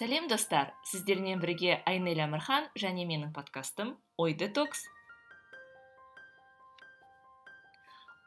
[0.00, 0.70] сәлем достар.
[0.88, 4.86] Сіздермен бірге айнель әмірхан және менің подкастым ой детокс.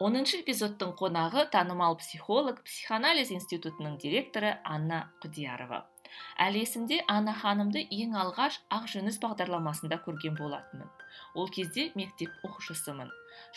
[0.04, 5.80] Оныншы эпизодтың қонағы танымал психолог психоанализ институтының директоры анна құдиярова.
[6.46, 10.92] Әлі есімде анна ханымды ең алғаш ақ жүніс бағдарламасында көрген болатынмын.
[11.34, 13.10] Ол кезде мектеп оқушысымын.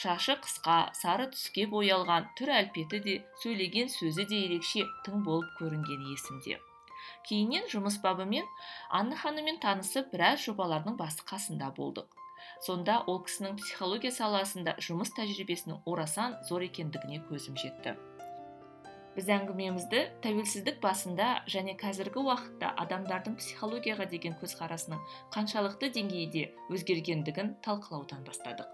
[0.04, 6.16] Шашы қысқа сары түске боялған түр әлпеті де сөйлеген сөзі де ерекше тың болып көрінгені
[6.16, 6.56] есімде.
[7.28, 8.48] Кейіннен жұмыс бабымен
[8.90, 12.10] анна ханыммен танысып біраз жобалардың басы қасында болдық.
[12.64, 17.96] Сонда ол кісінің психология саласында жұмыс тәжірибесінің орасан зор екендігіне көзім жетті.
[19.16, 25.00] Біз әңгімемізді тәуелсіздік басында және қазіргі уақытта адамдардың психологияға деген көзқарасының
[25.32, 28.68] қаншалықты деңгейде өзгергендігін талқылаудан бастадық.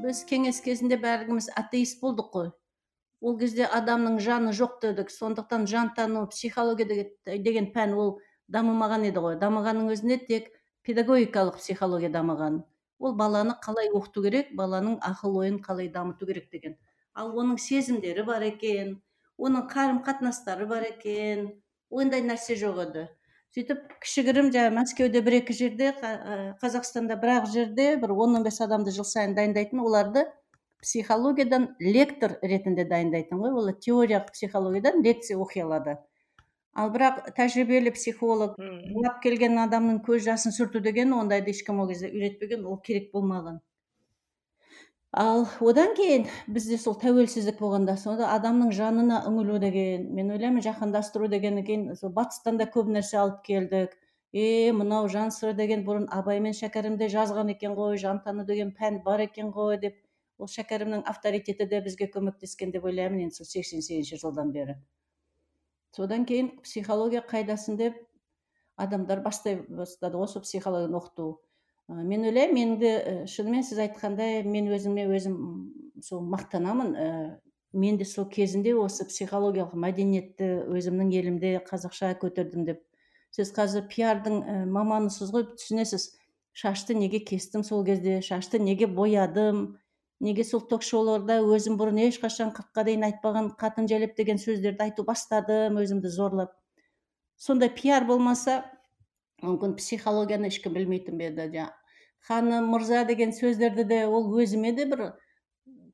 [0.00, 2.48] Біз кеңес кезінде бәріміз атеист болдық қой.
[3.26, 5.10] Ол кезде адамның жаны жоқ дедік.
[5.10, 6.86] Сондықтан жантану психология
[7.26, 8.12] деген пән ол
[8.56, 9.38] дамымаған еді ғой.
[9.40, 10.52] Дамығанның өзінде тек
[10.86, 12.62] педагогикалық психология дамыған.
[12.98, 16.78] Ол баланы қалай оқыту керек баланың ақыл ойын қалай дамыту керек деген.
[17.14, 18.96] Ал оның сезімдері бар екен
[19.38, 21.48] оның қарым қатынастары бар екен.
[21.90, 23.04] Ондай нәрсе жоқ еді.
[23.54, 25.92] Сөйтіп кішігірім жаңағы мәскеуде бір екі жерде
[26.62, 30.26] қазақстанда бір ақ жерде бір он он бес адамды жыл сайын дайындайтын оларды
[30.82, 35.96] психологиядан лектор ретінде дайындайтын ғой ол теориялық психологиядан лекция оқи алады
[36.76, 42.10] ал бірақ тәжірибелі психолог жылап келген адамның көз жасын сүрту деген ондайды ешкім ол кезде
[42.12, 43.62] үйретпеген ол керек болмаған.
[45.22, 51.30] Ал одан кейін бізде сол тәуелсіздік болғанда сонда адамның жанына үңілу деген мен ойлаймын жаһандастыру
[51.32, 53.96] дегеннен кейін сол батыстан да көп нәрсе алып келдік.
[54.36, 58.74] Е мынау жан сыры деген бұрын абай мен шәкәрім де жазған екен ғой жантану деген
[58.76, 59.96] пән бар екен ғой деп
[60.38, 64.76] ол шәкәрімнің авторитеті де бізге көмектескен деп ойлаймын енді сол сексен сегізінші жылдан бері.
[65.96, 67.96] Содан кейін психология қайдасын деп
[68.76, 71.38] адамдар бастай бастады сол психологияны оқыту.
[71.88, 72.92] Мен ойлаймын менің де
[73.30, 75.36] шынымен сіз айтқандай мен өзіме өзім
[76.02, 77.08] сол мақтанамын ә,
[77.72, 82.82] мен де сол кезінде осы психологиялық мәдениетті өзімнің елімде қазақша көтердім деп.
[83.30, 86.10] Сіз қазір пиардың ә, маманысыз ғой түсінесіз.
[86.56, 89.78] Шашты неге кестім сол кезде шашты неге боядым?
[90.20, 95.04] Неге сол ток шоуларда өзім бұрын ешқашан қырыққа дейін айтпаған қатын жәлеп деген сөздерді айту
[95.04, 96.54] бастадым өзімді зорлап.
[97.36, 98.62] Сондай пиар болмаса
[99.44, 101.66] мүмкін психологияны ешкім білмейтін бе еді.
[102.26, 105.02] Ханым мырза деген сөздерді де ол өзіме де бір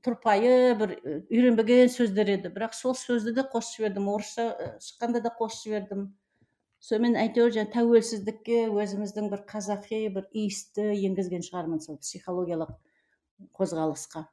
[0.06, 0.94] тұрпайы бір
[1.30, 2.52] үйренбеген сөздер еді.
[2.54, 4.06] Бірақ сол сөзді де қосып жібердім.
[4.14, 6.06] Орысша шыққанда да қосып жібердім.
[6.82, 12.72] Сонымен әйтеуір жаңағы тәуелсіздікке өзіміздің бір қазақи бір иісті енгізген шығармын сол психологиялық.
[13.58, 14.26] Қозғалысқа.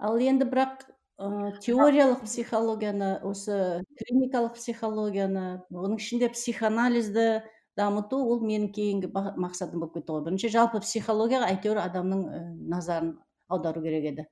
[0.00, 0.84] Ал енді бірақ
[1.20, 7.42] ә, теориялық психологияны осы клиникалық психологияны оның ішінде психоанализді
[7.78, 10.24] дамыту ол менің кейінгі мақсатым болып кетті ғой.
[10.28, 12.40] Бірінші жалпы психологияға әйтеуір адамның ә,
[12.72, 13.14] назарын
[13.48, 14.26] аудару керек еді.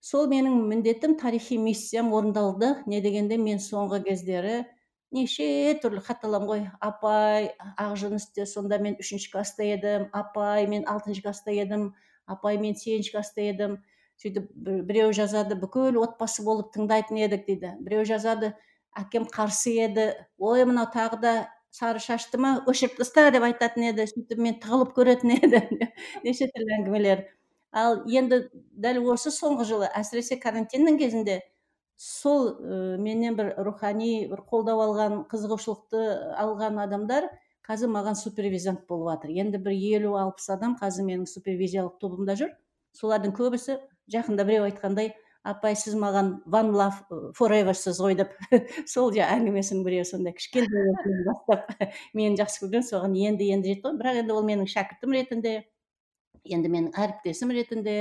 [0.00, 2.76] Сол менің міндетім тарихи миссиям орындалды.
[2.86, 4.60] Не дегенде мен соңғы кездері
[5.10, 6.66] неше түрлі хат аламын ғой.
[6.80, 11.90] Апай ақжүністе сонда мен үшінші класста едім апай мен алтыншы класста едім.
[12.28, 13.78] Апай мен сегізінші класста едім
[14.18, 14.48] сөйтіп
[14.88, 17.74] біреу жазады бүкіл отбасы болып тыңдайтын едік дейді.
[17.80, 18.52] Біреу жазады
[18.98, 21.34] әкем қарсы еді ой мынау тағы да
[21.70, 22.58] сары шашты ма?
[22.66, 25.84] Өшіріп таста деп айтатын еді сөйтіп мен тығылып көретін едім
[26.26, 27.26] неше түрлі әңгімелер.
[27.72, 31.42] Ал енді дәл осы соңғы жылы әсіресе карантиннің кезінде
[31.98, 36.04] сол ә, менен бір рухани бір қолдау алған қызығушылықты
[36.38, 37.28] алған адамдар
[37.68, 39.34] қазір маған супервизант болып жатыр.
[39.44, 42.52] Енді бір елу алпыс адам қазір менің супервизиялық тобымда жүр.
[42.96, 43.78] Солардың көбісі
[44.12, 45.12] жақында біреу айтқандай
[45.44, 47.02] апай сіз маған ван лав
[47.36, 48.32] фореверсіз ғой деп.
[48.92, 50.94] Сол жаңағы әңгімесінің біреуі сондай кішкентай
[51.28, 51.68] бастап
[52.16, 53.98] мені жақсы көрген соған енді енді жетті ғой.
[54.00, 55.54] Бірақ енді ол менің шәкіртім ретінде
[56.48, 57.98] енді менің әріптесім ретінде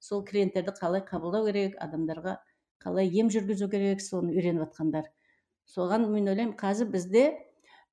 [0.00, 2.36] сол клиенттерді қалай қабылдау керек адамдарға
[2.84, 5.08] қалай ем жүргізу керек соны үйреніп жатқандар
[5.72, 7.24] соған мен ойлаймын қазір бізде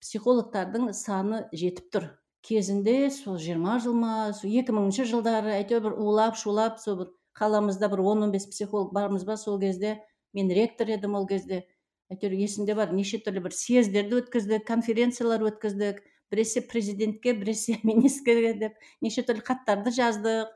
[0.03, 2.07] психологтардың саны жетіп тұр.
[2.43, 7.13] Кезінде сол жиырма жыл ма сол екі мыңыншы жылдары әйтеуір бір улап шулап сол бір
[7.39, 10.01] қаламызда бір он он бес психолог бармыз ба сол кезде
[10.33, 11.63] мен ректор едім ол кезде.
[12.11, 16.03] Әйтеуір есімде бар неше түрлі бір съездерді өткіздік конференциялар өткіздік
[16.33, 20.51] біресе президентке біресе министрге деп неше түрлі хаттарды жаздық.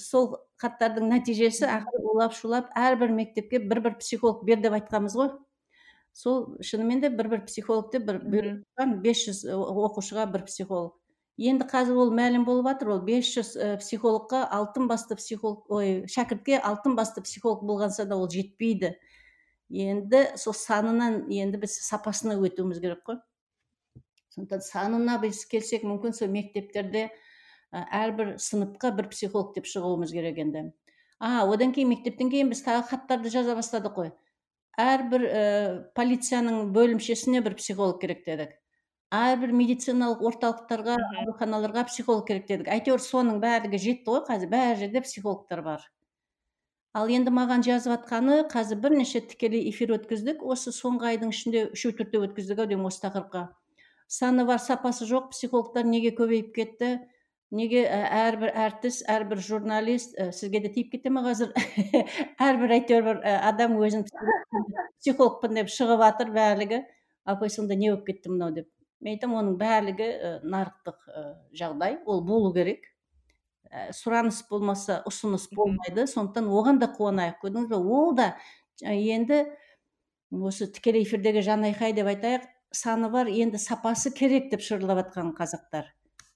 [0.00, 5.34] Сол хаттардың нәтижесі ақыры улап шулап әрбір мектепке бір бір психолог бер деп айтқанбыз ғой.
[6.14, 8.20] Сол шынымен де бір бір психологты бір
[9.02, 10.94] бес жүз оқушыға бір психолог.
[11.34, 16.60] Енді қазір ол мәлім болып жатыр ол 500 ә, психологқа алтын басты психолог ой шәкіртке
[16.62, 18.92] алтын басты психолог болғанса да ол жетпейді.
[19.70, 23.18] Енді сол санынан енді біз сапасына өтуіміз керек қой.
[24.30, 27.08] Сондықтан санына біз келсек мүмкін сол мектептерде
[27.74, 30.68] әрбір сыныпқа бір психолог деп шығуымыз керек енді.
[31.18, 34.14] А одан кейін мектептен кейін біз тағы хаттарды жаза бастадық қой.
[34.80, 35.42] Әрбір ә,
[35.96, 38.54] полицияның бөлімшесіне бір психолог керек дедік.
[39.14, 42.70] Әрбір медициналық орталықтарға ауруханаларға психолог керек дедік.
[42.74, 44.50] Әйтеуір соның барлығы жетті ғой қазір.
[44.50, 45.84] Бәр жерде психологтар бар.
[46.94, 50.42] Ал енді маған жазып жатқаны қазір бірнеше тікелей эфир өткіздік.
[50.42, 53.48] Осы соңғы айдың ішінде үшеу төртеу өткіздік ау деймін осы тақырыпқа.
[54.06, 56.90] Саны бар сапасы жоқ психологтар неге көбейіп кетті?
[57.52, 61.52] Неге әрбір әртіс әрбір журналист сізге де тиіп кете ма қазір?
[62.48, 63.20] Әрбір әйтеуір бір
[63.50, 66.80] адам өзін психологпын деп шығып жатыр барлығы
[67.24, 68.68] апай сонда не болып кетті мынау деп.
[69.04, 70.08] Мен айтамын оның барлығы
[70.48, 71.08] нарықтық
[71.56, 71.98] жағдай.
[72.06, 72.86] Ол болу керек.
[73.96, 76.06] Сұраныс болмаса ұсыныс болмайды.
[76.08, 77.40] Сондықтан оған да қуанайық.
[77.42, 78.28] Көрдіңіз ба ол да
[78.80, 79.44] енді
[80.30, 85.90] осы тікелей эфирдегі жанайқай деп айтайық саны бар енді сапасы керек деп шырылдап жатқан қазақтар.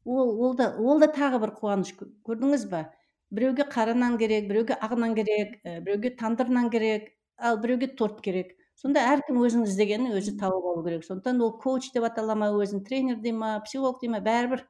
[0.08, 1.92] Ол ол да ол да тағы бір қуаныш.
[2.26, 2.86] Көрдіңіз ба
[3.30, 8.20] біреуге қара нан керек біреуге ақ нан керек біреуге тандыр нан керек ал біреуге торт
[8.24, 8.54] керек.
[8.78, 11.04] Сонда әркім өзінің іздегенін өзі тауып алу керек.
[11.04, 14.62] Сондықтан ол коуч деп атала ма өзін тренер дей ма психолог дей ма бәрібір.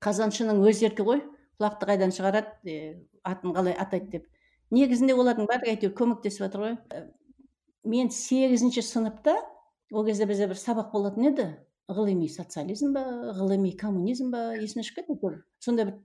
[0.00, 1.20] Қазаншының өз еркі ғой.
[1.60, 4.24] Құлақты қайдан шығарады атын қалай атайды деп.
[4.70, 6.76] Негізінде олардың барлығы әйтеуір көмектесіп жатыр ғой.
[7.84, 9.36] Мен сегізінші сыныпта
[9.92, 11.46] ол кезде бізде бір сабақ болатын еді.
[11.88, 13.04] Ғылыми социализм ба
[13.38, 15.96] ғылыми коммунизм ба есімнен шығып кетті әйтеуір сондай бір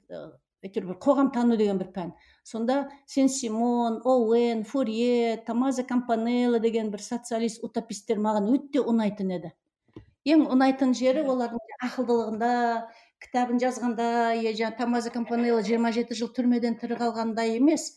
[0.62, 2.12] әйтеуір бір қоғамтану деген бір пән.
[2.45, 9.51] Сонда сен симон оуэн фурье томазо кампанелло деген бір социалист утописттер маған өте ұнайтын еді.
[10.25, 12.51] Ең ұнайтын жері олардың ақылдылығында
[13.25, 14.07] кітабын жазғанда
[14.38, 17.89] жаңағы томазо кампанелло жиырма жеті жыл түрмеден тірі қалғанда емес.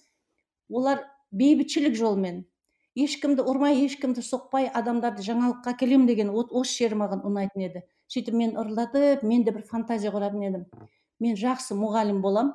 [0.72, 1.04] Олар
[1.36, 2.46] бейбітшілік жолмен
[2.94, 7.82] ешкімді ұрмай ешкімді соқпай адамдарды жаңалыққа әкелемін деген осы жері маған ұнайтын еді.
[8.06, 10.66] Сөйтіп мен ырылдатып мен де бір фантазия құратын едім.
[11.20, 12.52] Мен жақсы мұғалім болам.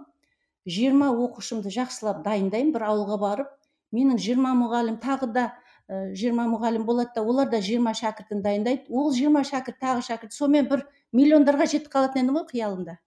[0.70, 3.52] Жиырма оқушымды жақсылап дайындаймын бір ауылға барып.
[3.92, 5.46] Менің жиырма мұғалім тағы да
[5.90, 8.86] жиырма мұғалім болады да олар да жиырма шәкіртін дайындайды.
[8.90, 13.00] Ол жиырма шәкірт тағы шәкірт сонымен бір миллиондарға жетіп қалатын едім ғой қиялымда.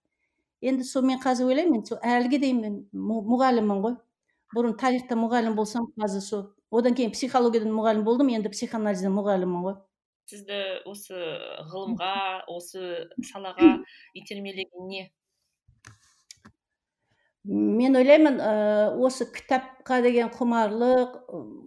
[0.61, 3.95] Енді сонымен қазір ойлаймын мен сол әліге дейін мен мұғаліммін ғой.
[4.53, 8.31] Бұрын тарихта мұғалім болсам қазір сол одан кейін психологиядан мұғалім болдым.
[8.33, 9.75] Енді психоанализден мұғаліммін ғой.
[10.31, 10.59] Сізді
[10.89, 11.17] осы
[11.69, 12.13] ғылымға
[12.49, 13.75] осы салаға
[14.17, 15.09] итермелеген не?
[17.43, 18.51] Мен ойлаймын ә,
[19.03, 21.17] осы кітапқа деген құмарлық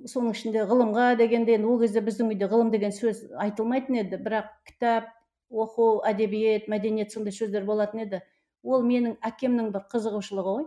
[0.09, 4.17] соның ішінде ғылымға дегенде ол кезде біздің үйде ғылым деген сөз айтылмайтын еді.
[4.25, 5.11] Бірақ кітап
[5.53, 8.23] оқу әдебиет мәдениет сондай сөздер болатын еді.
[8.65, 10.67] Ол менің әкемнің бір қызығушылығы ғой.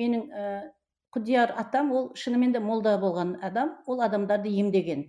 [0.00, 0.46] Менің ә,
[1.14, 5.06] құдияр атам ол шынымен де молда болған адам ол адамдарды емдеген.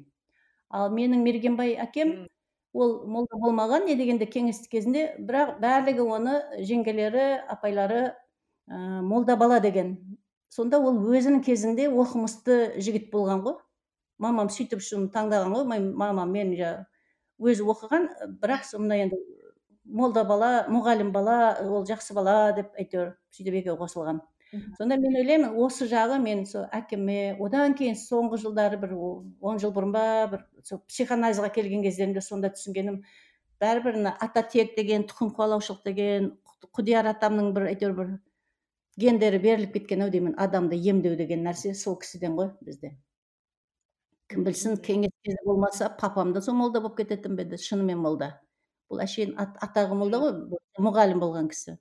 [0.70, 2.14] Ал менің мергенбай әкем
[2.74, 8.02] ол молда болмаған не дегенде кеңестік кезінде бірақ барлығы оны жеңгелері апайлары
[8.68, 9.98] ә, молда бала деген.
[10.50, 13.60] Сонда ол өзінің кезінде оқымысты жігіт болған ғой.
[14.18, 15.86] Мамам сөйтіп соны таңдаған ғой.
[15.92, 16.56] Мамам мен
[17.42, 18.10] өзі оқыған
[18.42, 19.22] бірақ мына енді
[19.86, 24.22] молда бала мұғалім бала ол жақсы бала деп әйтеуір сөйтіп екеуі қосылған.
[24.78, 29.72] Сонда мен ойлаймын осы жағы мен сол әкеме одан кейін соңғы жылдары бір он жыл
[29.76, 33.02] бұрын ба бір сол психоанализға келген кездерімде сонда түсінгенім
[33.64, 36.32] бәрібір мына ата тек деген тұқым қуалаушылық деген
[36.76, 38.12] құдияр атамның бір әйтеуір бір
[39.00, 42.96] гендері беріліп кеткен ау деймін адамды емдеу деген нәрсе сол кісіден ғой бізде.
[44.32, 48.34] Кім білсін кеңес кезі болмаса папам да сол молда болып кететін бе еді шынымен молда.
[48.92, 51.78] Бұл әшейін ат, атағы молда ғой мұғалім болған кісі.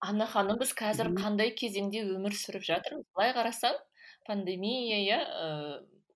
[0.00, 3.78] Анна ханым біз қазір қандай кезеңде өмір сүріп жатырмыз былай қарасаң
[4.26, 5.20] пандемия иә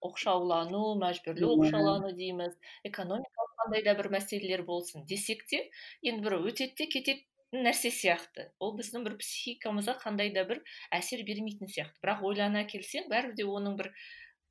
[0.05, 2.57] оқшаулану мәжбүрлі оқшаулану дейміз.
[2.89, 5.63] Экономикалық қандай да бір мәселелер болсын десек те
[6.03, 8.51] енді бір өтеді де кетеді нәрсе сияқты.
[8.59, 10.61] Ол біздің бір психикамызға қандай да бір
[10.93, 11.97] әсер бермейтін сияқты.
[12.05, 13.91] Бірақ ойлана келсең бәрібір де оның бір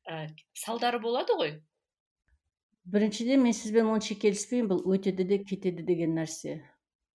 [0.09, 1.57] ә, салдары болады ғой.
[2.93, 6.61] Біріншіден мен сізбен онша келіспеймін бұл өтеді де кетеді деген нәрсе.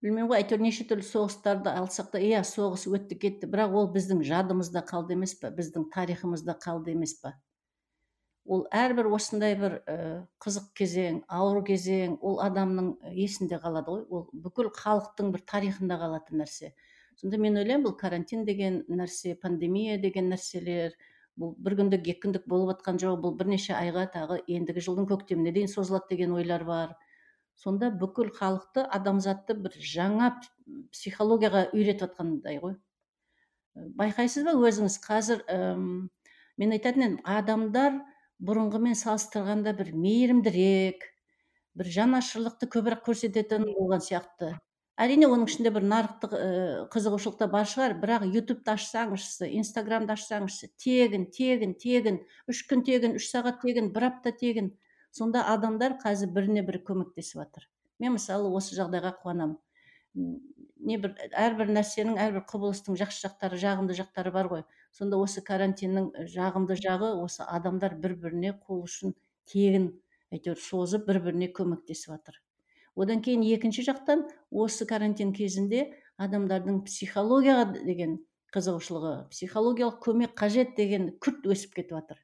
[0.03, 3.51] Білмеймін ғой әйтеуір неше түрлі соғыстарды алсақ та иә соғыс өтті кетті.
[3.51, 7.37] Бірақ ол біздің жадымызда қалды емес па біздің тарихымызда қалды емес па
[8.47, 9.95] ол әрбір осындай бір ә,
[10.43, 14.05] қызық кезең ауыр кезең ол адамның есінде қалады ғой.
[14.07, 16.71] Ол бүкіл халықтың бір тарихында қалатын нәрсе.
[17.19, 20.95] Сонда мен ойлаймын бұл карантин деген нәрсе пандемия деген нәрселер
[21.37, 25.53] бұл бір күндік екі күндік болып жатқан жоқ бұл бірнеше айға тағы ендігі жылдың көктеміне
[25.53, 26.95] дейін созылады деген ойлар бар.
[27.57, 30.35] Сонда бүкіл халықты адамзатты бір жаңа
[30.93, 32.77] психологияға үйретіп жатқандай ғой
[33.97, 34.97] байқайсыз ба өзіңіз?
[35.03, 35.43] Қазір
[36.57, 37.99] мен айтатын едім адамдар
[38.43, 41.05] бұрынғымен салыстырғанда бір мейірімдірек
[41.77, 44.55] бір жанашырлықты көбірек көрсететін болған сияқты.
[44.97, 46.45] Әрине оның ішінде бір нарықтық ә,
[46.89, 52.17] қызығушылық та бар шығар бірақ ютубты ашсаңызшы инстаграмды ашсаңызшы тегін тегін тегін
[52.49, 54.71] үш күн тегін үш сағат тегін бір апта тегін
[55.17, 57.67] сонда адамдар қазір біріне бірі көмектесіп жатыр
[57.99, 59.57] мен мысалы осы жағдайға қуанамын.
[60.87, 64.65] Не бір әрбір нәрсенің әрбір құбылыстың жақсы жақтары жағымды жақтары бар ғой.
[64.93, 69.15] Сонда осы карантиннің жағымды жағы осы адамдар бір біріне қол ұшын
[69.49, 69.91] тегін
[70.33, 72.39] әйтеуір созып бір біріне көмектесіп жатыр
[72.97, 74.25] одан кейін екінші жақтан
[74.63, 75.83] осы карантин кезінде
[76.23, 78.17] адамдардың психологияға деген
[78.55, 82.23] қызығушылығы психологиялық көмек қажет деген күрт өсіп кетіп жатыр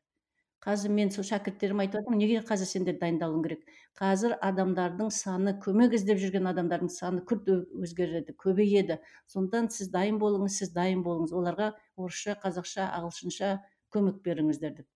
[0.63, 3.65] қазір мен сол шәкірттеріме айтып жатырмын неге қазір сендер дайындалуың керек?
[3.99, 8.99] Қазір адамдардың саны көмек іздеп жүрген адамдардың саны күрт өзгереді көбейеді.
[9.27, 11.35] Сондықтан сіз дайын болыңыз сіз дайын болыңыз.
[11.35, 13.57] Оларға орысша қазақша ағылшынша
[13.91, 14.87] көмек беріңіздер деп.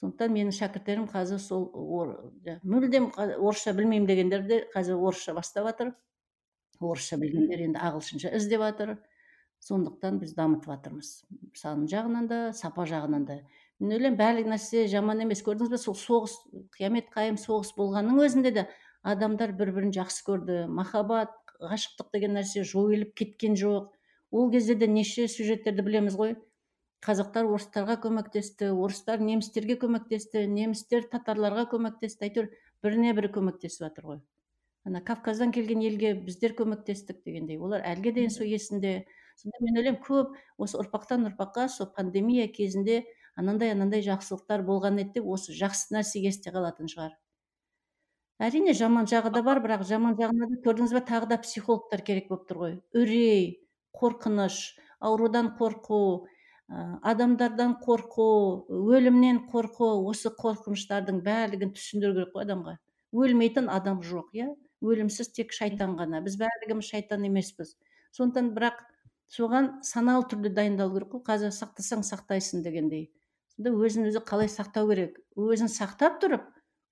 [0.00, 1.70] Сондықтан менің шәкірттерім қазір сол
[2.66, 5.94] мүлдем орысша білмеймін дегендер де қазір орысша бастап жатыр.
[6.80, 8.98] Орысша білгендер енді ағылшынша іздеп жатыр.
[9.64, 11.12] Сондықтан біз дамытып жатырмыз.
[11.56, 13.38] Сан жағынан да сапа жағынан да.
[13.80, 15.42] Мен ойлаймын барлық нәрсе жаман емес.
[15.44, 16.36] Көрдіңіз бе сол соғыс
[16.76, 18.66] қиямет қайым соғыс болғанның өзінде де
[19.02, 20.58] адамдар бір бірін жақсы көрді.
[20.72, 23.90] Махаббат ғашықтық деген нәрсе жойылып кеткен жоқ.
[24.32, 26.36] Ол кезде де неше сюжеттерді білеміз ғой.
[27.04, 32.30] Қазақтар орыстарға көмектесті орыстар немістерге көмектесті немістер татарларға көмектесті.
[32.30, 32.48] Әйтеуір
[32.82, 34.24] біріне бірі көмектесіп жатыр ғой.
[34.86, 37.58] Ана кавказдан келген елге біздер көмектестік дегендей.
[37.58, 39.04] Олар әліге дейін сол есінде.
[39.36, 43.04] Сонда мен ойлаймын көп осы ұрпақтан ұрпаққа сол пандемия кезінде
[43.36, 47.14] анандай анандай жақсылықтар болған еді деп осы жақсы нәрсеге есте қалатын шығар.
[48.40, 52.28] Әрине жаман жағы да бар бірақ жаман жағына да көрдіңіз бе тағы да психологтар керек
[52.28, 52.74] болып тұр ғой.
[52.92, 53.46] Үрей
[53.96, 54.58] қорқыныш
[55.00, 56.26] аурудан қорқу
[56.68, 58.26] адамдардан қорқу
[58.68, 62.76] өлімнен қорқу осы қорқыныштардың барлығын түсіндіру керек қой адамға.
[63.16, 64.50] Өлмейтін адам жоқ иә?
[64.84, 66.20] Өлімсіз тек шайтан ғана.
[66.20, 67.76] Біз барлығымыз шайтан емеспіз.
[68.12, 68.82] Сондықтан бірақ
[69.32, 71.22] соған саналы түрде дайындалу керек қой.
[71.30, 73.08] Қазір сақтасаң сақтайсың дегендей.
[73.56, 75.20] Сонда өзін өзі қалай сақтау керек?
[75.36, 76.44] Өзін сақтап тұрып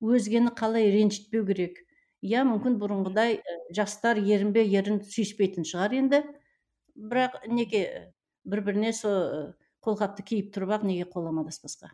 [0.04, 1.82] өзгені қалай ренжітпеу керек?
[2.24, 3.40] Иә мүмкін бұрынғыдай
[3.76, 6.22] жастар ерінбе ерін сүйіспейтін шығар енді.
[6.96, 8.12] Бірақ неге
[8.44, 9.52] бір біріне сол
[9.84, 11.92] қолғапты киіп тұрып ақ неге қол амандаспасқа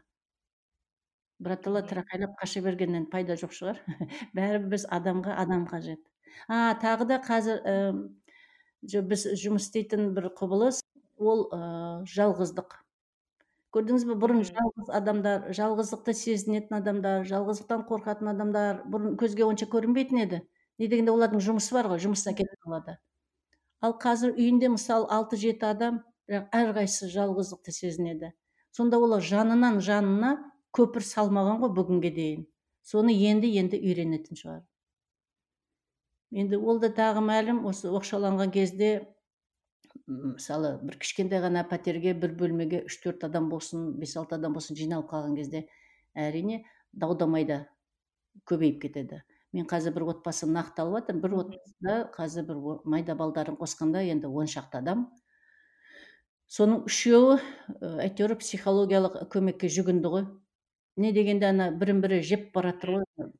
[1.40, 3.80] біратала тырақайлап қаша бергеннен пайда жоқ шығар.
[4.36, 6.02] Бәрібір біз адамға адам қажет.
[6.48, 7.74] А тағы да қазір ә,
[8.84, 10.82] біз жұмыс істейтін бір құбылыс
[11.16, 11.60] ол ә,
[12.04, 12.76] жалғыздық.
[13.74, 20.22] Көрдіңіз бе бұрын жалғыз адамдар жалғыздықты сезінетін адамдар жалғыздықтан қорқатын адамдар бұрын көзге онша көрінбейтін
[20.24, 20.40] еді.
[20.80, 22.96] Не дегенде олардың жұмысы бар ғой жұмысына кетіп қалады.
[23.80, 28.32] Ал қазір үйінде мысалы алты жеті адам бірақ әрқайсысы жалғыздықты сезінеді.
[28.74, 30.32] Сонда олар жанынан жанына
[30.76, 32.44] көпір салмаған ғой бүгінге дейін.
[32.82, 34.60] Соны енді енді үйренетін шығар.
[36.30, 38.90] Енді ол да тағы мәлім осы оқшауланған кезде
[40.06, 44.78] мысалы бір кішкентай ғана пәтерге бір бөлмеге үш төрт адам болсын бес алты адам болсын
[44.78, 45.64] жиналып қалған кезде
[46.14, 47.64] әрине дау дамай да
[48.46, 49.22] көбейіп кетеді.
[49.52, 51.22] Мен қазір бір отбасы нақты алып жатырмын.
[51.22, 55.08] Бір отбасыда қазір бір майда балдарын қосқанда енді он шақты адам.
[56.50, 57.40] Соның үшеуі
[58.06, 60.24] әйтеуір психологиялық көмекке жүгінді ғой.
[60.96, 63.30] Не дегенде ана бірін бірі жеп бара жатыр ғой.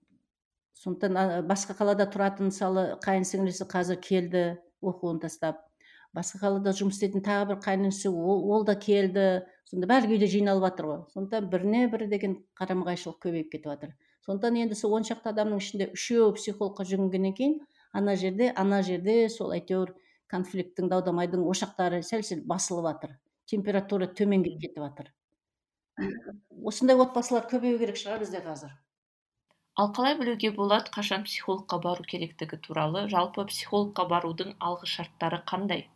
[0.82, 4.44] Сондықтан басқа қалада тұратын мысалы қайын сіңлісі қазір келді
[4.82, 5.69] оқуын тастап.
[6.16, 9.46] Басқа қалада жұмыс істейтін тағы бір қайнысы ол, ол да келді.
[9.70, 11.00] Сонда барлық үйде жиналып жатыр ғой.
[11.14, 13.94] Сондықтан біріне бірі деген қарама қайшылық көбейіп кетіп жатыр.
[14.26, 17.54] Сондықтан енді сол он шақты адамның ішінде үшеуі психологқа жүгінгеннен кейін
[17.94, 19.94] ана жерде ана жерде сол әйтеуір
[20.30, 23.16] конфликттің дау дамайдың ошақтары сәл сәл басылып жатыр.
[23.46, 25.14] Температура төменге кетіп жатыр.
[26.66, 28.74] Осындай отбасылар көбею керек шығар бізде қазір.
[29.80, 33.06] Ал қалай білуге болады қашан психологқа бару керектігі туралы?
[33.08, 35.86] Жалпы психологқа барудың алғы шарттары қандай?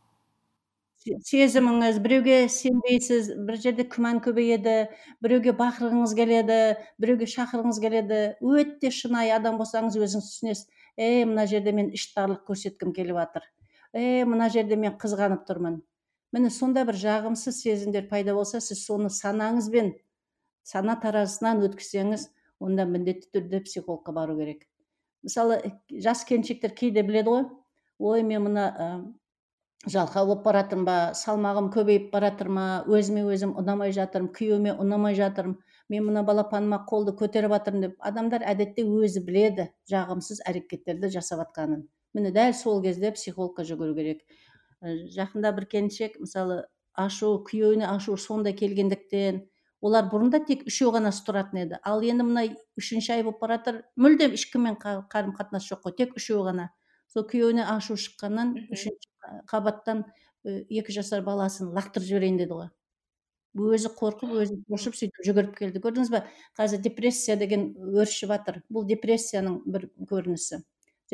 [1.04, 4.76] Сезіміңіз біреуге сенбейсіз бір жерде күмән көбейеді
[5.24, 6.60] біреуге бақырғыңыз келеді
[7.02, 8.20] біреуге шақырғыңыз келеді.
[8.40, 10.70] Өте шынайы адам болсаңыз өзіңіз түсінесіз.
[10.96, 13.50] Е мына жерде мен іштарлық көрсеткім келіп жатыр
[13.94, 15.78] е мына жерде мен қызғанып тұрмын.
[16.34, 19.92] Міне сонда бір жағымсыз сезімдер пайда болса сіз соны санаңызбен
[20.66, 22.26] сана таразысынан өткізсеңіз
[22.64, 24.64] онда міндетті түрде психологқа бару керек.
[25.22, 27.44] Мысалы жас келіншектер кейде біледі ғой.
[27.98, 28.66] Ой мен мына
[29.94, 35.18] жалқау болып бара ба салмағым көбейіп бара жатыр ма өзіме өзім ұнамай жатырмын күйеуіме ұнамай
[35.18, 41.44] жатырмын мен мына балапаныма қолды көтеріп жатырмын деп адамдар әдетте өзі біледі жағымсыз әрекеттерді жасап
[41.44, 44.22] жатқанын міне дәл сол кезде психологқа жүгіру керек.
[45.16, 46.62] Жақында бір келіншек мысалы
[46.94, 49.42] ашу күйеуіне ашу сондай келгендіктен
[49.84, 51.80] олар бұрында тек үшеу ғана тұратын еді.
[51.82, 52.46] Ал енді мына
[52.78, 56.70] үшінші ай болып бара жатыр мүлдем ешкіммен қарым қатынас жоқ қой тек үшеуі ғана.
[57.10, 59.10] Сол күйеуіне ашу шыққаннан үшінші
[59.50, 60.04] қабаттан
[60.44, 62.70] екі жасар баласын лақтырып жіберейін деді ғой.
[63.54, 65.80] Өзі қорқып өзі шошып сөйтіп жүгіріп келді.
[65.84, 66.24] Көрдіңіз ба
[66.58, 70.60] қазір депрессия деген өршіп жатыр бұл депрессияның бір көрінісі.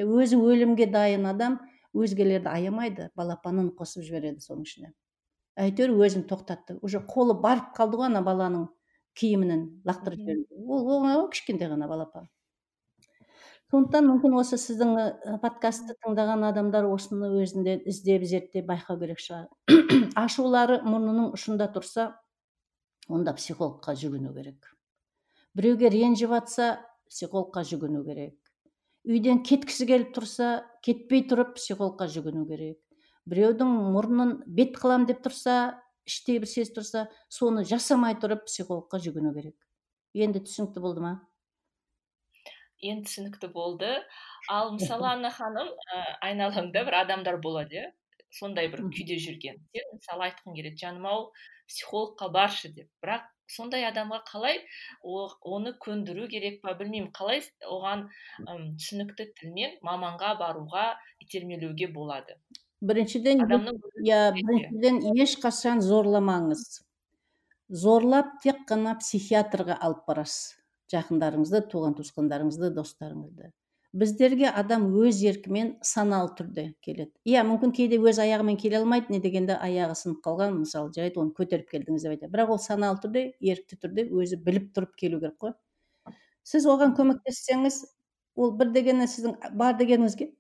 [0.01, 1.59] Өзі өлімге дайын адам
[1.93, 4.93] өзгелерді аямайды балапанын қосып жібереді соның ішіне.
[5.61, 6.79] Әйтеуір өзін тоқтатты.
[6.81, 8.69] Уже қолы барып қалды ғой ана баланың
[9.19, 12.31] киімінен лақтырып жіберді ол оңай ғой кішкентай ғана балапан.
[13.71, 19.47] Сондықтан мүмкін осы сіздің подкастты тыңдаған адамдар осыны өзінде іздеп зерттеп байқау керек шығар.
[20.19, 22.09] Ашулары мұрнының ұшында тұрса
[23.07, 24.73] онда психологқа жүгіну керек.
[25.55, 26.69] Біреуге ренжіп жатса
[27.11, 28.35] психологқа жүгіну керек.
[29.07, 30.51] Үйден кеткісі келіп тұрса
[30.83, 32.83] кетпей тұрып психологқа жүгіну керек.
[33.31, 35.79] Біреудің мұрнын бет қылам деп тұрса
[36.11, 39.57] іштей бір сезіп тұрса соны жасамай тұрып психологқа жүгіну керек.
[40.15, 41.19] Енді түсінікті болды ма?
[42.83, 43.91] Енді түсінікті болды.
[44.49, 47.89] Ал мысалы анна ханым ә, айналамда бір адамдар болады иә.
[48.31, 49.59] Сондай бір күйде жүрген.
[49.75, 51.25] Сен мысалы айтқың келеді жаным ау
[51.69, 52.89] психологқа баршы деп.
[53.03, 54.61] Бірақ сондай адамға қалай
[55.03, 57.11] оны көндіру керек па білмеймін.
[57.17, 58.07] Қалай оған
[58.47, 60.87] ұм, түсінікті тілмен маманға баруға
[61.25, 62.39] итермелеуге болады.
[62.81, 66.63] Біріншіден иә біріншіден ешқашан зорламаңыз.
[67.71, 70.60] Зорлап тек қана психиатрға алып барасыз.
[70.93, 73.51] Жақындарыңызды туған туысқандарыңызды достарыңызды.
[73.93, 77.11] Біздерге адам өз еркімен саналы түрде келеді.
[77.27, 81.35] Иә мүмкін кейде өз аяғымен келе алмайды не дегенде аяғы сынып қалған мысалы жарайды оны
[81.35, 82.31] көтеріп келдіңіз деп айтады.
[82.37, 85.57] Бірақ ол саналы түрде ерікті түрде өзі біліп тұрып келу керек қой.
[86.47, 87.83] Сіз оған көмектессеңіз
[88.39, 90.31] ол бір дегені сіздің бар дегеніңізге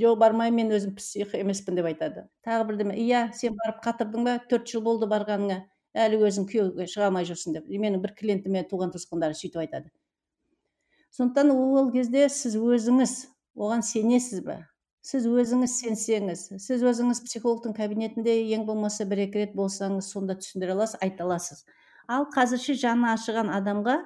[0.00, 2.24] жоқ бармаймын мен өзім псих емеспін деп айтады.
[2.46, 4.38] Тағы бірдеме иә сен барып қатырдың ба?
[4.48, 5.60] Төрт жыл болды барғаныңа
[5.98, 7.68] әлі өзің күйеуге шыға алмай жүрсің деп.
[7.68, 9.90] Менің бір клиентіме туған туысқандары сөйтіп айтады.
[11.16, 13.14] Сондықтан ол кезде сіз өзіңіз
[13.56, 14.58] оған сенесіз бе?
[15.08, 20.74] Сіз өзіңіз сенсеңіз сіз өзіңіз психологтың кабинетінде ең болмаса бір екі рет болсаңыз сонда түсіндіре
[20.74, 21.64] аласыз айта аласыз.
[22.08, 23.96] Ал қазірше жаны ашыған адамға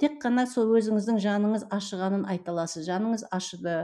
[0.00, 2.86] тек қана сол өзіңіздің жаныңыз ашығанын айта аласыз.
[2.86, 3.74] Жаныңыз ашыды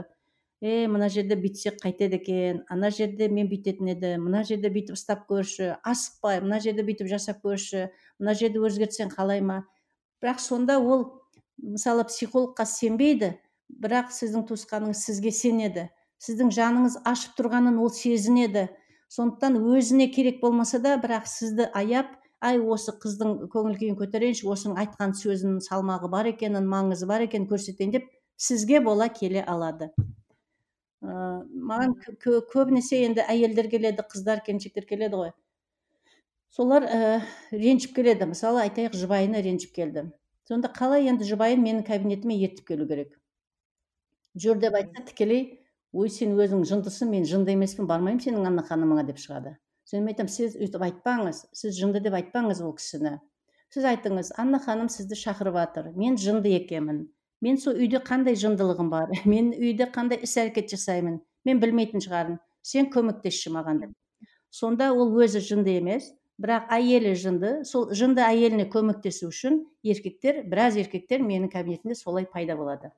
[0.61, 5.27] е мына жерде бүйтсек қайтеді екен ана жерде мен бүйтетін едім мына жерде бүйтіп ұстап
[5.29, 7.87] көрші асықпай мына жерде бүйтіп жасап көрші
[8.19, 9.65] мына жерді өзгертсең қалай ма?
[10.21, 11.05] Бірақ сонда ол
[11.61, 13.35] мысалы психологқа сенбейді
[13.69, 15.87] бірақ сіздің туысқаныңыз сізге сенеді.
[16.17, 18.67] Сіздің жаныңыз ашып тұрғанын ол сезінеді.
[19.13, 24.81] Сондықтан өзіне керек болмаса да бірақ сізді аяп ай осы қыздың көңіл күйін көтерейінші осының
[24.81, 29.91] айтқан сөзінің салмағы бар екенін маңызы бар екенін көрсетейін деп сізге бола келе алады.
[31.07, 31.95] Ә, маған
[32.51, 35.31] көбінесе енді әйелдер келеді қыздар келіншектер келеді ғой.
[36.51, 38.27] Солар ә, ренжіп келеді.
[38.31, 40.07] Мысалы айтайық жұбайына ренжіп келді.
[40.47, 43.15] Сонда қалай енді жұбайын менің кабинетіме ертіп келу керек?
[44.37, 45.41] Жүр деп айтса тікелей
[45.91, 49.57] ой сен өзің жындысың мен жынды емеспін бармаймын сенің анна ханымыңа деп шығады.
[49.87, 53.17] Содан айтамын сіз өйтіп айтпаңыз сіз жынды деп айтпаңыз ол кісіні.
[53.73, 57.07] Сіз айтыңыз анна ханым сізді шақырып жатыр мен жынды екенмін
[57.41, 59.11] мен сол үйде қандай жындылығым бар?
[59.33, 61.19] Мен үйде қандай іс әрекет жасаймын?
[61.45, 62.39] Мен білмейтін шығармын.
[62.61, 64.29] Сен көмектесші маған деп.
[64.49, 66.09] Сонда ол өзі жынды емес
[66.41, 67.51] бірақ әйелі жынды.
[67.65, 72.91] Сол жынды әйеліне көмектесу үшін еркектер біраз еркектер менің кабинетімде солай пайда болады.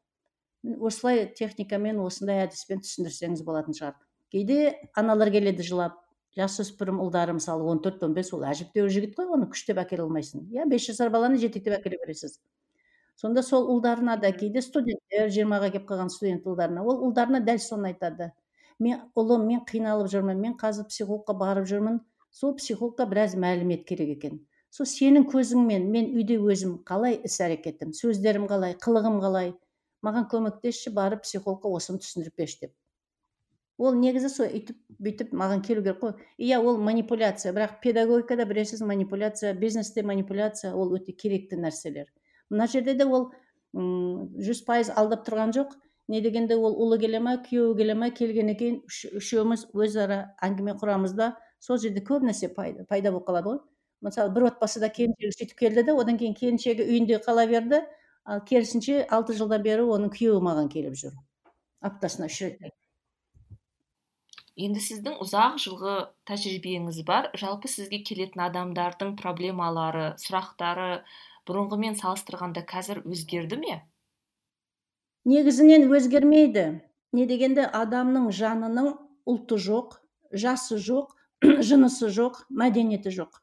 [0.79, 3.95] Осылай техникамен осындай әдіспен түсіндірсеңіз болатын шығар.
[4.31, 5.95] Кейде аналар келеді жылап
[6.37, 10.45] жасөспірім ұлдары мысалы он төрт он бес ол әжептәуір жігіт қой оны күштеп әкеле алмайсың.
[10.53, 12.37] Иә бес жасар баланы жетектеп әкеле бересіз.
[13.19, 17.91] Сонда сол ұлдарына да кейде студенттер жиырмаға келіп қалған студент ұлдарына ол ұлдарына дәл соны
[17.91, 18.31] айтады.
[18.79, 21.99] Мен ұлым мен қиналып жүрмін мен қазір психологқа барып жүрмін
[22.31, 24.39] сол психологқа біраз мәлімет керек екен.
[24.71, 29.51] Сол сенің көзіңмен мен үйде өзім қалай іс әрекетім сөздерім қалай қылығым қалай?
[30.05, 32.73] Маған көмектесші барып психологқа осыны түсіндіріп берші деп.
[33.79, 36.13] Ол негізі сол үйтіп бүйтіп маған келу керек қой.
[36.39, 42.07] Иә ол манипуляция бірақ педагогикада білесіз манипуляция бизнесте манипуляция ол өте керекті нәрселер.
[42.49, 43.29] Мына жерде де ол
[43.73, 45.75] жүз пайыз алдап тұрған жоқ.
[46.09, 48.79] Не дегенде ол ұлы келе ма күйеуі келе ма келгеннен кейін
[49.19, 53.59] үшеуміз өзара әңгіме құрамыз да сол жерде көп нәрсе пайда, пайда болып қалады ғой.
[54.01, 57.83] Мысалы бір отбасыда келіншегі сөйтіп келді де одан кейін келіншегі үйінде қала берді.
[58.25, 61.13] Ал керісінше алты жылдан бері оның күйеуі маған келіп жүр.
[61.85, 62.73] Аптасына үш рет.
[64.59, 65.95] Енді сіздің ұзақ жылғы
[66.27, 67.29] тәжірибеңіз бар.
[67.39, 71.03] Жалпы сізге келетін адамдардың проблемалары сұрақтары
[71.49, 73.79] бұрынғымен салыстырғанда қазір өзгерді ме?
[75.29, 76.65] Негізінен өзгермейді.
[77.17, 78.93] Не дегенде адамның жанының
[79.29, 79.97] ұлты жоқ
[80.31, 81.15] жасы жоқ
[81.67, 83.41] жынысы жоқ мәдениеті жоқ.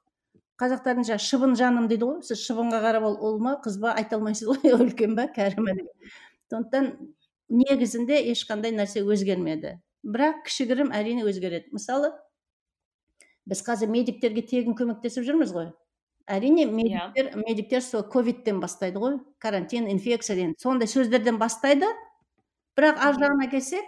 [0.61, 2.21] Қазақтардың жаңағы шыбын жаным дейді ғой.
[2.25, 5.75] Сіз шыбынға қарап ол ұл ма қыз ба айта алмайсыз ғой үлкен ба кәрі ма
[5.77, 5.91] деп.
[6.53, 6.93] Сондықтан
[7.53, 9.77] негізінде ешқандай нәрсе өзгермеді.
[10.07, 11.75] Бірақ кішігірім әрине өзгереді.
[11.77, 12.15] Мысалы
[13.47, 15.69] біз қазір медиктерге тегін көмектесіп жүрміз ғой.
[16.27, 16.71] Әрине иә.
[16.71, 17.43] медиктер yeah.
[17.47, 20.55] медиктер сол ковидтен бастайды ғой карантин инфекциядан.
[20.59, 21.87] Сондай сөздерден бастайды.
[22.77, 23.85] Бірақ ар жағына келсек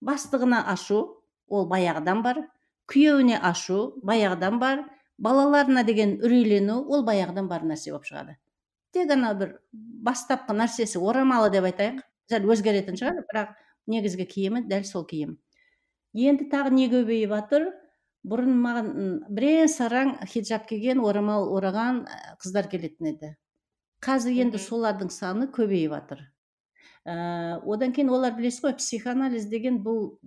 [0.00, 2.46] бастығына ашу ол баяғыдан бар.
[2.88, 4.86] Күйеуіне ашу баяғыдан бар.
[5.18, 8.36] Балаларына деген үрейлену ол баяғыдан бар нәрсе болып шығады.
[8.92, 12.00] Тек ана бір бастапқы нәрсесі орамалы деп айтайық.
[12.30, 13.54] Сәл өзгеретін шығар бірақ
[13.86, 15.36] негізгі киімі дәл сол киім.
[16.14, 17.70] Енді тағы не көбейіп жатыр
[18.28, 18.90] бұрын маған
[19.34, 22.04] бірең сараң хиджаб киген орамал ораған
[22.42, 23.32] қыздар келетін еді.
[24.02, 26.22] Қазір енді солардың саны көбейіп жатыр
[27.04, 30.18] ә, одан кейін олар білесіз ғой психоанализ деген бұл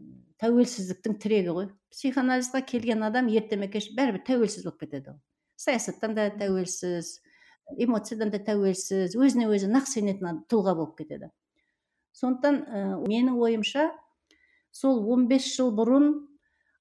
[0.41, 1.69] тәуелсіздіктің тірегі ғой.
[1.93, 5.19] Психоанализға келген адам ерте ме кеш бәрібір тәуелсіз болып кетеді ол.
[5.55, 7.19] Саясаттан да тәуелсіз
[7.79, 11.31] эмоциядан да тәуелсіз өзіне өзі нақ сенетін тұлға болып кетеді.
[12.15, 13.89] Сондықтан ә, менің ойымша
[14.71, 16.12] сол 15 жыл бұрын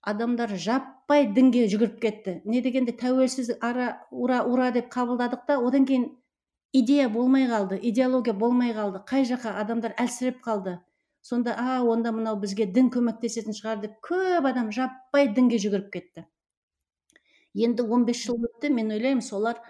[0.02, 0.56] адамдар
[1.04, 2.32] жаппай дінге жүгіріп кетті.
[2.48, 6.16] Не дегенде тәуелсіздік ара ура ура деп қабылдадық та одан кейін
[6.72, 9.02] идея болмай қалды идеология болмай қалды.
[9.04, 10.78] Қай жаққа адамдар әлсіреп қалды.
[11.20, 16.24] Сонда а онда мынау бізге дін көмектесетін шығар деп көп адам жаппай дінге жүгіріп кетті.
[17.54, 19.60] Енді 15 жыл өтті мен ойлаймын солар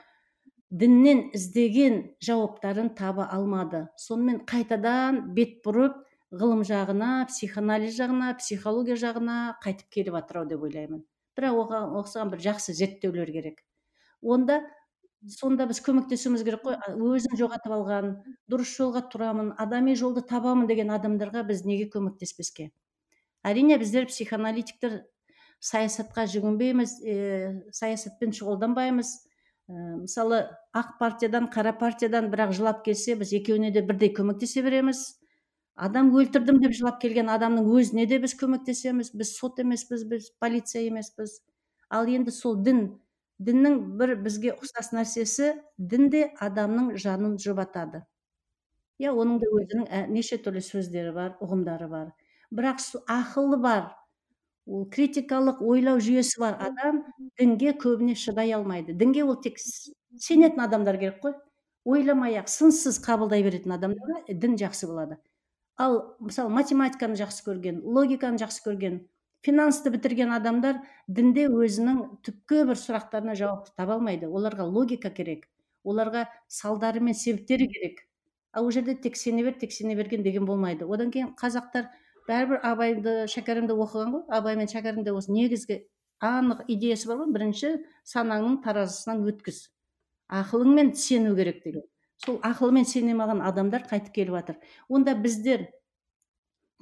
[0.71, 3.89] діннен іздеген жауаптарын таба алмады.
[3.97, 5.99] Сонымен қайтадан бет бұрып
[6.31, 11.03] ғылым жағына психоанализ жағына психология жағына қайтып келіп жатыр ау деп ойлаймын.
[11.37, 13.61] Бірақ оған осыған бір жақсы зерттеулер керек.
[14.23, 14.63] Онда
[15.31, 16.77] сонда біз көмектесуіміз керек қой.
[17.17, 18.11] Өзін жоғалтып алған
[18.51, 22.71] дұрыс жолға тұрамын адами жолды табамын деген адамдарға біз неге көмектеспеске?
[23.45, 25.03] Әрине біздер психоаналитиктер
[25.65, 27.17] саясатқа жүгінбейміз ә,
[27.73, 29.13] саясатпен шұғылданбаймыз.
[29.69, 30.45] Ә, мысалы
[30.77, 35.07] ақ партиядан қара партиядан бірақ жылап келсе біз екеуіне де бірдей көмектесе береміз.
[35.75, 40.87] Адам өлтірдім деп жылап келген адамның өзіне де біз көмектесеміз біз сот емеспіз біз полиция
[40.87, 41.41] емеспіз.
[41.91, 42.87] Ал енді сол дін
[43.43, 48.05] діннің бір бізге ұқсас нәрсесі дін де адамның жанын жұбатады.
[49.03, 52.13] Иә оның да өзінің неше түрлі сөздері бар ұғымдары бар.
[52.55, 52.79] Бірақ
[53.11, 53.91] ақылы бар
[54.67, 57.03] ол критикалық ойлау жүйесі бар адам
[57.41, 58.95] дінге көбіне шыдай алмайды.
[58.95, 61.35] Дінге ол тек сенетін адамдар керек қой.
[61.85, 65.19] Ойламай ақ сынсыз қабылдай беретін адамдарға дін жақсы болады.
[65.77, 69.01] Ал мысалы математиканы жақсы көрген логиканы жақсы көрген
[69.45, 74.29] финансты бітірген адамдар дінде өзінің түпкі бір сұрақтарына жауапты таба алмайды.
[74.31, 75.49] Оларға логика керек
[75.85, 78.01] оларға салдары мен себептері керек.
[78.53, 80.87] Ал ол жерде тек сене бер тек сене берген деген болмайды.
[80.87, 81.91] Одан кейін қазақтар
[82.29, 84.23] бәрібір абайды шәкәрімді оқыған ғой.
[84.29, 85.83] Абай мен шәкәрімде осы негізгі
[86.25, 87.33] анық идеясы бар ғой.
[87.37, 87.75] Бірінші
[88.09, 89.61] санаңның таразысынан өткіз.
[90.41, 91.85] Ақылыңмен сену керек деген.
[92.25, 94.59] Сол ақылымен сене алмаған адамдар қайтып келіп жатыр
[94.89, 95.69] онда біздер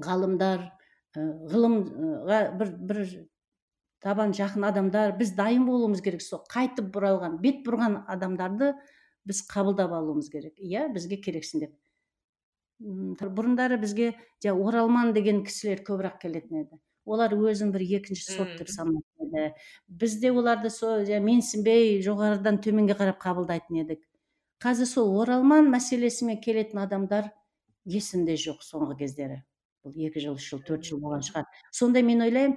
[0.03, 0.71] ғалымдар
[1.17, 3.05] ғылымға бір бір
[4.03, 6.23] табан жақын адамдар біз дайын болуымыз керек.
[6.23, 8.73] Сол қайтып бұралған бет бұрған адамдарды
[9.29, 10.59] біз қабылдап алуымыз керек.
[10.59, 11.75] Иә бізге керексің деп.
[12.83, 14.13] Бұрындары бізге
[14.51, 16.81] оралман деген кісілер көбірек келетін еді.
[17.05, 19.53] Олар өзін бір екінші сот деп санайтын еді.
[19.87, 24.03] Бізде оларды сол менсінбей жоғарыдан төменге қарап қабылдайтын едік.
[24.63, 27.33] Қазір сол оралман мәселесімен келетін адамдар
[27.85, 29.41] есімде жоқ соңғы кездері.
[29.83, 31.49] Бұл екі жыл үш жыл төрт жыл болған шығар.
[31.75, 32.55] Сонда мен ойлаймын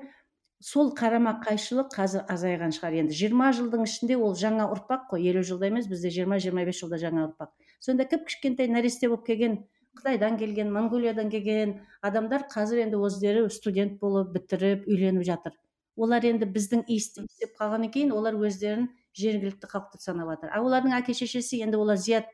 [0.61, 2.99] сол қарама қайшылық қазір азайған шығар.
[3.01, 5.25] Енді жиырма жылдың ішінде ол жаңа ұрпақ қой.
[5.31, 7.49] Елу жылда емес бізде жиырма жиырма бес жылда жаңа ұрпақ.
[7.81, 9.63] Сонда кіп кішкентай нәресте болып келген
[9.97, 15.57] қытайдан келген монғолиядан келген адамдар қазір енді өздері студент болып бітіріп үйленіп жатыр.
[15.95, 20.67] Олар енді біздің иісті иіскеп қалғаннан кейін олар өздерін жергілікті халық деп санап жатыр ал
[20.67, 22.27] олардың әке шешесі енді олар зият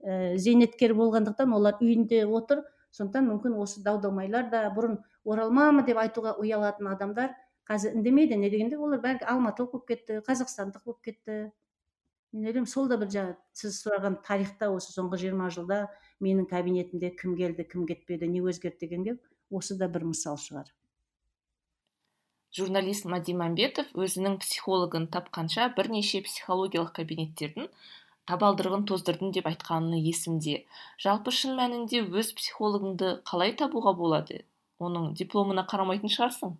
[0.00, 2.64] ә, зейнеткер болғандықтан олар үйінде отыр.
[2.90, 7.36] Сондықтан мүмкін осы дау дамайлар да бұрын оралманмын деп айтуға ұялатын адамдар
[7.68, 8.38] қазір үндемейді.
[8.40, 11.52] Не дегенде олар бәрі алматылық болып кетті қазақстандық болып кетті.
[12.32, 15.84] Мен ойлаймын сол да бір жаңағы сіз сұраған тарихта осы соңғы жиырма жылда
[16.22, 19.16] менің кабинетімде кім келді кім кетпеді не өзгерді дегенге
[19.50, 20.70] осы да бір мысал шығар.
[22.56, 27.68] Журналист мади мәмбетов өзінің психологын тапқанша бірнеше психологиялық кабинеттердің
[28.30, 30.64] табалдырығын тоздырдым деп айтқаны есімде.
[31.02, 34.44] Жалпы шын мәнінде өз психологыңды қалай табуға болады?
[34.78, 36.54] Оның дипломына қарамайтын шығарсың?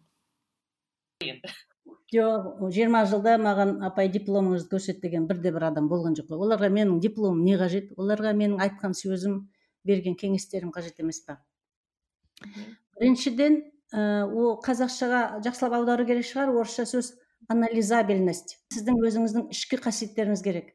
[2.10, 6.42] Жоқ жиырма жылда маған апай дипломыңызды көрсет деген бірде бір адам болған жоқ қой.
[6.42, 7.92] Оларға менің дипломым не қажет?
[7.96, 9.44] Оларға менің айтқан сөзім
[9.86, 11.38] берген кеңестерім қажет емес па
[13.00, 13.60] біріншіден
[13.94, 17.14] ол қазақшаға жақсылап аудару керек шығар орысша сөз
[17.50, 18.58] анализабельность.
[18.74, 20.74] Сіздің өзіңіздің ішкі қасиеттеріңіз керек.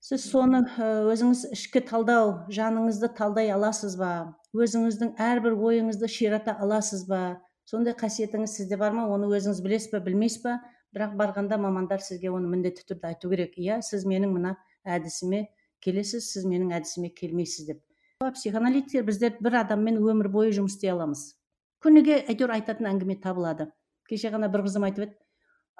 [0.00, 4.36] Сіз соны өзіңіз ішкі талдау жаныңызды талдай аласыз ба?
[4.56, 7.40] Өзіңіздің әрбір ойыңызды ширата аласыз ба?
[7.68, 9.08] Сондай қасиетіңіз сізде бар ма?
[9.10, 10.56] Оны өзіңіз білесіз ба білмейсіз ба?
[10.94, 13.58] Бірақ барғанда мамандар сізге оны міндетті түрде айту керек.
[13.58, 15.44] Иә сіз менің мына әдісіме
[15.84, 17.84] келесіз сіз менің әдісіме келмейсіз деп.
[18.20, 21.39] Психоаналитиктер біздер бір адаммен өмір бойы жұмыс істей аламыз.
[21.84, 23.70] Күніге әйтеуір айтатын әңгіме табылады.
[24.08, 25.16] Кеше ғана бір қызым айтып еді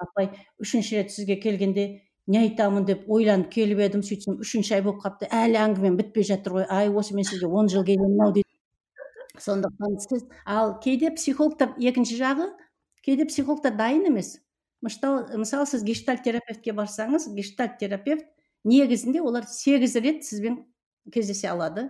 [0.01, 1.85] апай үшінші рет сізге келгенде
[2.27, 6.57] не айтамын деп ойланып келіп едім сөйтсем үшінші ай болып қалыпты әлі әңгімем бітпей жатыр
[6.59, 11.75] ғой ай осы мен сізге он жыл келемін ау дейді сондықтан сіз ал кейде психологтар
[11.79, 12.49] екінші жағы
[13.05, 14.39] кейде психологтар дайын емес.
[14.81, 18.25] Мысалы сіз гештальт терапевтке барсаңыз гештальт терапевт
[18.63, 20.63] негізінде олар сегіз рет сізбен
[21.13, 21.89] кездесе алады.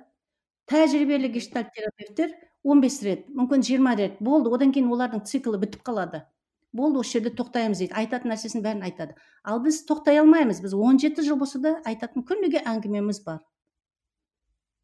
[0.71, 4.51] Тәжірибелі гештальт терапевттер 15 рет мүмкін 20 рет болды.
[4.53, 6.23] Одан кейін олардың циклы бітіп қалады.
[6.71, 7.95] Болды осы жерде тоқтаймыз дейді.
[7.99, 9.17] Айтатын нәрсесін бәрін айтады.
[9.43, 10.61] Ал біз тоқтай алмаймыз.
[10.63, 13.41] Біз 17 жыл болса да айтатын күніге әңгімеміз бар.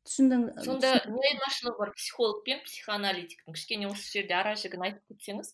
[0.08, 1.93] Түсіндің сонда не айырмашылығы бар.
[1.95, 3.56] Психолог пен психоаналитиктің.
[3.56, 5.54] Кішкене осы жерде ара жігін айтып кетсеңіз.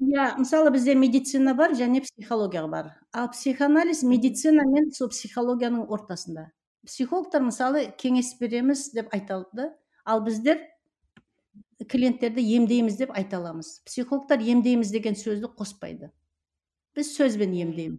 [0.00, 2.94] Иә мысалы бізде медицина бар және психология бар.
[3.12, 6.50] Ал психоанализ медицина мен сол психологияның ортасында.
[6.86, 9.70] Психологтар мысалы кеңес береміз деп айтады
[10.04, 10.60] ал біздер
[11.88, 13.80] клиенттерді емдейміз деп айта аламыз.
[13.86, 16.10] Психологтар емдейміз деген сөзді қоспайды.
[16.96, 17.98] Біз сөзбен емдейміз.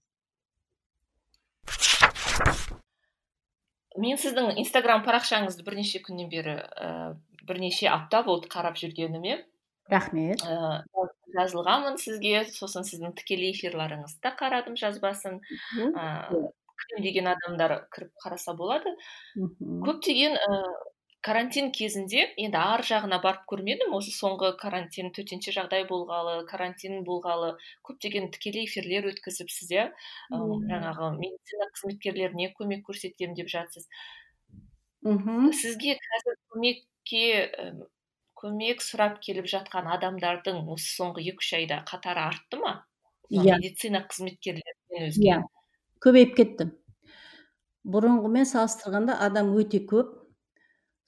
[4.01, 7.17] Мен сіздің инстаграм парақшаңызды бірнеше күннен бері ә,
[7.47, 9.41] бірнеше апта болды қарап жүргеніме.
[9.91, 10.45] Рахмет.
[10.47, 10.83] Ә,
[11.35, 12.45] жазылғанмын сізге.
[12.53, 15.41] Сосын сіздің тікелей эфирларыңызды да қарадым жазбасын.
[16.97, 18.95] Деген адамдар кіріп қараса болады.
[19.35, 20.57] Көптеген ә,
[21.21, 27.53] карантин кезінде енді ар жағына барып көрмедім осы соңғы карантин төтенше жағдай болғалы карантин болғалы
[27.87, 29.85] көптеген тікелей эфирлер өткізіпсіз иә?
[30.33, 33.87] Жаңағы медицина қызметкерлеріне көмек көрсетемін деп жатсыз.
[35.05, 37.25] Мхм сізге қазір көмекке
[38.41, 42.79] көмек сұрап келіп жатқан адамдардың осы соңғы екі үш айда қатары артты ма?
[43.29, 43.57] Иә.
[43.61, 45.29] медицина қызметкерлерінен өзге?
[45.29, 45.41] иә
[46.01, 46.71] көбейіп кетті
[47.87, 50.17] бұрынғымен салыстырғанда адам өте көп.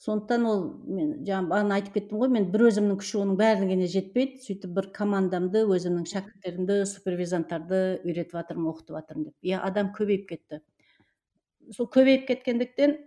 [0.03, 4.41] Сондықтан ол мен жаңа бағана айтып кеттім ғой мен бір өзімнің күші оның бәріне жетпейді.
[4.43, 9.35] Сөйтіп бір командамды өзімнің шәкірттерімді супервизанттарды үйретіп жатырмын оқытып жатырмын деп.
[9.47, 10.59] Иә адам көбейіп кетті.
[11.71, 12.97] Сол көбейіп кеткендіктен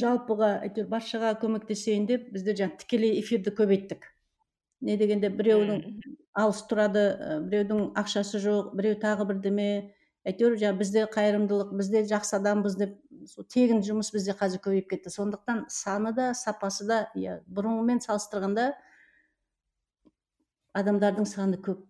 [0.00, 4.08] жалпыға әйтеуір баршаға көмектесейін деп біздер жаңағы тікелей эфирді көбейттік.
[4.80, 5.84] Не дегенде біреудің
[6.40, 7.04] алыс тұрады
[7.50, 9.68] біреудің ақшасы жоқ біреу тағы бірдеме
[10.24, 12.94] әйтеуір жаңағы бізде қайырымдылық бізде жақсы адамбыз деп
[13.52, 15.12] тегін жұмыс бізде қазір көбейіп кетті.
[15.12, 18.70] Сондықтан саны да сапасы да иә бұрынғымен салыстырғанда
[20.74, 21.82] адамдардың саны көп.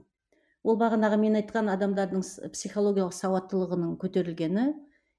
[0.64, 4.72] Ол бағанағы мен айтқан адамдардың психологиялық сауаттылығының көтерілгені.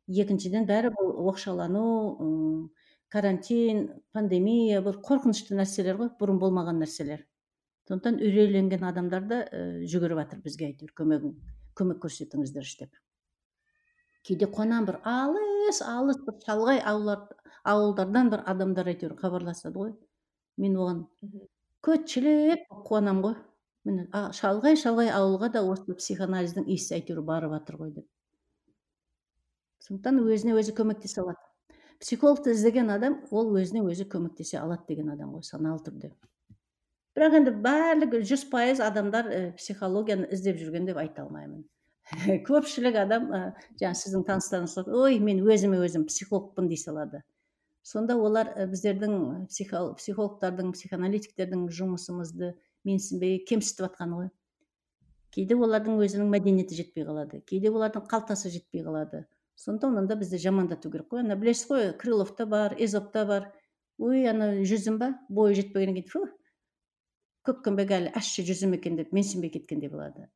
[0.05, 2.69] Екіншіден бәрі бұл оқшалану
[3.09, 7.23] карантин пандемия бір қорқынышты нәрселер ғой бұрын болмаған нәрселер.
[7.87, 9.39] Сондықтан үрейленген адамдар да
[9.85, 11.35] жүгіріп жатыр бізге әйтеуір көмегін
[11.77, 12.97] көмек көрсетіңіздерші деп.
[14.25, 19.93] Кейде қуанамын бір алыс алыс бір шалғай ауылдардан бір адамдар әйтеуір хабарласады ғой.
[20.57, 21.03] Мен оған
[21.85, 23.35] көтшілік қуанамын ғой.
[23.85, 28.07] Міне шалғай шалғай ауылға да осы психоанализдің иісі әйтеуір барып жатыр ғой деп.
[29.85, 31.37] Сондықтан өзіне өзі көмектесе алады.
[32.01, 36.09] Психологты іздеген адам ол өзіне өзі көмектесе алады деген адам ғой саналы түрде.
[37.15, 41.61] Бірақ енді барлығы жүз пайыз адамдар психологияны іздеп жүрген деп айта алмаймын.
[42.47, 43.39] көпшілік адам ә,
[43.81, 47.23] жаңағы сіздің таныстарыңыз ой мен өзіме өзім психологпын дей салады.
[47.85, 52.53] Сонда олар біздердің психологтардың психоаналитиктердің жұмысымызды
[52.85, 54.29] менсінбей кемсітіп жатқаны ғой.
[55.33, 59.25] Кейде олардың өзінің мәдениеті жетпей қалады кейде олардың қалтасы жетпей қалады.
[59.57, 61.25] Сондықтан онда бізді жамандату керек қой.
[61.25, 63.51] Ана білесіз ғой крыловта бар эзопта бар.
[63.97, 65.13] Ой ана жүзім ба?
[65.29, 66.25] Бойы жетпегеннен кейін фу
[67.45, 70.29] көккенбек әлі ащы жүзім екен деп менсінбей кеткендей болады.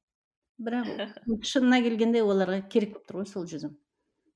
[0.60, 1.20] Бірақ
[1.52, 3.78] шынына келгенде оларға керек болып тұр ғой сол жүзім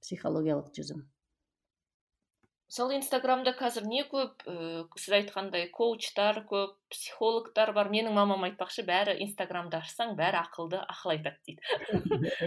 [0.03, 1.03] психологиялық жүзім.
[2.73, 4.53] Мысалы инстаграмда қазір не көп ә,
[4.97, 7.91] сіз айтқандай коучтар көп психологтар бар.
[7.93, 11.61] Менің мамам айтпақшы бәрі инстаграмды ашсаң бәрі ақылды ақыл айтады дейді.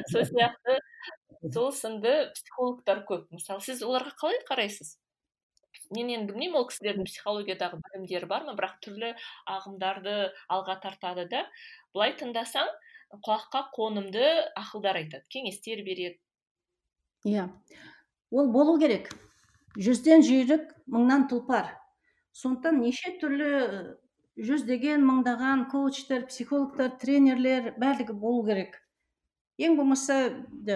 [0.11, 0.81] Сол сияқты
[1.55, 3.29] сол сынды психологтар көп.
[3.31, 4.97] Мысалы сіз оларға қалай қарайсыз?
[5.95, 8.57] Мен енді білмеймін ол кісілердің психологиядағы білімдері бар ма?
[8.59, 9.13] Бірақ түрлі
[9.47, 10.17] ағымдарды
[10.51, 11.45] алға тартады да.
[11.95, 12.67] Былай тыңдасаң
[13.25, 14.27] құлаққа қонымды
[14.59, 16.19] ақылдар айтады кеңестер береді.
[17.27, 17.49] Иә.
[18.31, 19.11] Ол болу керек.
[19.77, 21.73] Жүзден жүйрік мыңнан тұлпар.
[22.37, 23.51] Сондықтан неше түрлі
[24.37, 28.77] жүздеген мыңдаған коучтар психологтар тренерлер барлығы болу керек.
[29.57, 30.19] Ең болмаса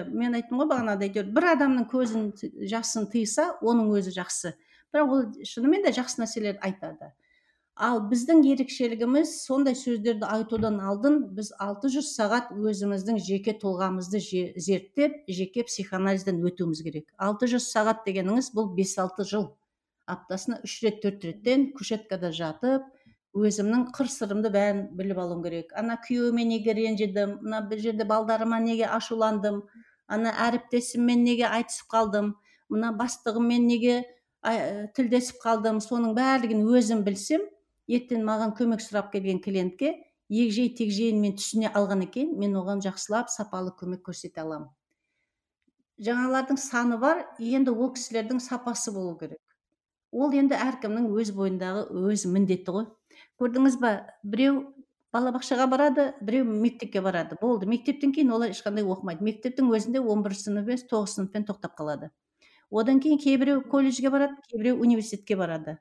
[0.08, 2.30] мен айттым ғой бағанағыда әйтеуір бір адамның көзін
[2.70, 4.54] жасын тыйса оның өзі жақсы.
[4.94, 7.12] Бірақ ол шынымен де жақсы нәрселерді айтады.
[7.80, 14.20] Ал біздің ерекшелігіміз сондай сөздерді айтудан алдын біз 600 сағат өзіміздің жеке тұлғамызды
[14.60, 17.06] зерттеп жеке психоанализден өтуіміз керек.
[17.16, 19.46] 600 сағат дегеніңіз бұл 5-6 жыл.
[20.04, 22.84] Аптасына үш рет төрт реттен кушеткада жатып
[23.32, 25.72] өзімнің қыр сырымды бәрін біліп алуым керек.
[25.72, 29.62] Ана күйеуіме неге ренжідім мына бір жерде балдарыма неге ашуландым
[30.10, 32.34] ана әріптесіммен неге айтысып қалдым
[32.68, 34.02] мына бастығыммен неге
[34.96, 37.46] тілдесіп қалдым соның барлығын өзім білсем
[37.96, 39.94] ертең маған көмек сұрап келген клиентке
[40.30, 44.70] егжей тегжейін мен түсіне алғаннан кейін мен оған жақсылап сапалы көмек көрсете аламын.
[46.00, 49.40] Жаңалардың саны бар енді ол кісілердің сапасы болу керек.
[50.10, 52.86] Ол енді әркімнің өз бойындағы өз міндеті ғой.
[53.42, 53.90] Көрдіңіз ба
[54.22, 54.62] біреу
[55.12, 57.36] балабақшаға барады біреу мектепке барады.
[57.42, 59.26] Болды мектептен кейін олар ешқандай оқымайды.
[59.26, 62.10] Мектептің өзінде 11 сынып емес тоғыз сыныппен тоқтап қалады.
[62.70, 65.78] Одан кейін кейбіреу колледжге барады кейбіреу университетке барады.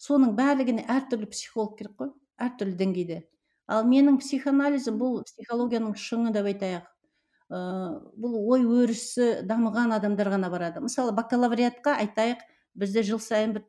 [0.00, 3.18] Соның барлығына әртүрлі психолог керек қой әртүрлі деңгейде.
[3.70, 6.86] Ал менің психоанализім бұл психологияның шыңы деп айтайық.
[7.50, 7.58] Ә,
[8.18, 10.82] бұл ой өрісі дамыған адамдар ғана барады.
[10.82, 12.42] Мысалы бакалавриатқа айтайық
[12.74, 13.66] бізде жыл сайын бір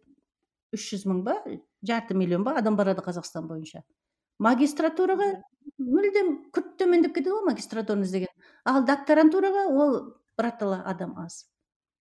[0.73, 1.35] үш жүз мың ба
[1.85, 3.83] жарты миллион ба адам барады қазақстан бойынша.
[4.41, 5.27] Магистратураға
[5.77, 8.31] мүлдем күрт төмендеп кетеді ғой магистратураны іздеген.
[8.65, 9.97] Ал докторантураға ол
[10.39, 11.43] біратала адам аз.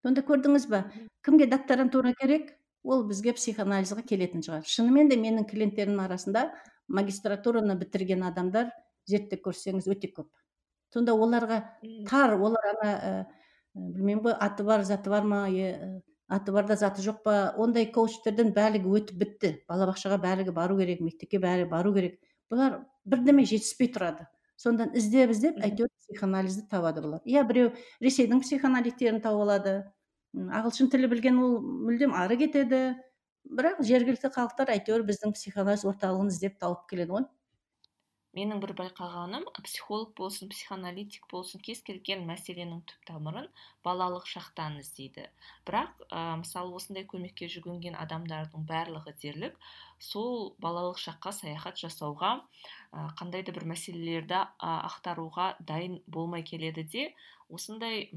[0.04, 0.84] Сонда көрдіңіз ба
[1.26, 2.54] кімге докторантура керек?
[2.84, 4.66] Ол бізге психоанализға келетін шығар.
[4.66, 6.46] Шынымен де менің клиенттерімнің арасында
[6.88, 8.70] магистратураны бітірген адамдар
[9.08, 10.30] зерттеп көрсеңіз өте көп.
[10.94, 11.60] Сонда оларға
[12.08, 13.12] тар олар ана ә,
[13.74, 17.36] білмеймін ғой аты бар заты бар ма е, аты бар да заты жоқ па?
[17.58, 19.52] Ондай коучтерден барлығы өтіп бітті.
[19.70, 22.18] Балабақшаға барлығы бару керек мектепке бәрі бару керек.
[22.50, 24.26] Бұлар бірдеме жетіспей тұрады.
[24.60, 27.22] Сонда іздеп іздеп әйтеуір психоанализді табады бұлар.
[27.24, 27.70] Иә біреу
[28.02, 29.76] ресейдің психоаналитиктерін тауып алады
[30.34, 32.80] ағылшын тілі білген ол мүлдем ары кетеді.
[33.50, 37.24] Бірақ жергілікті халықтар әйтеуір біздің психоанализ орталығын іздеп тауып келеді ғой.
[38.38, 43.48] Менің бір байқағаным психолог болсын психоаналитик болсын кез келген мәселенің түп тамырын
[43.82, 45.24] балалық шақтан іздейді.
[45.66, 49.58] Бірақ ә, мысалы осындай көмекке жүгінген адамдардың барлығы дерлік
[49.98, 57.10] сол балалық шаққа саяхат жасауға ә, қандай да бір мәселелерді ақтаруға дайын болмай келеді де
[57.50, 58.12] осындай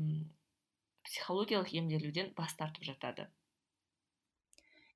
[1.04, 3.28] психологиялық емделуден бас тартып жатады.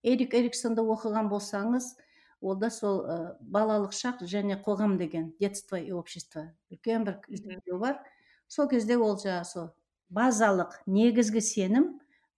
[0.03, 1.95] Эрик эриксонды оқыған болсаңыз
[2.41, 6.53] ол да сол ә, балалық шақ және қоғам деген детство и общество.
[6.71, 7.99] Үлкен бір зерттеу бар.
[8.47, 9.71] Сол кезде ол жаңағы сол
[10.09, 11.89] базалық негізгі сенім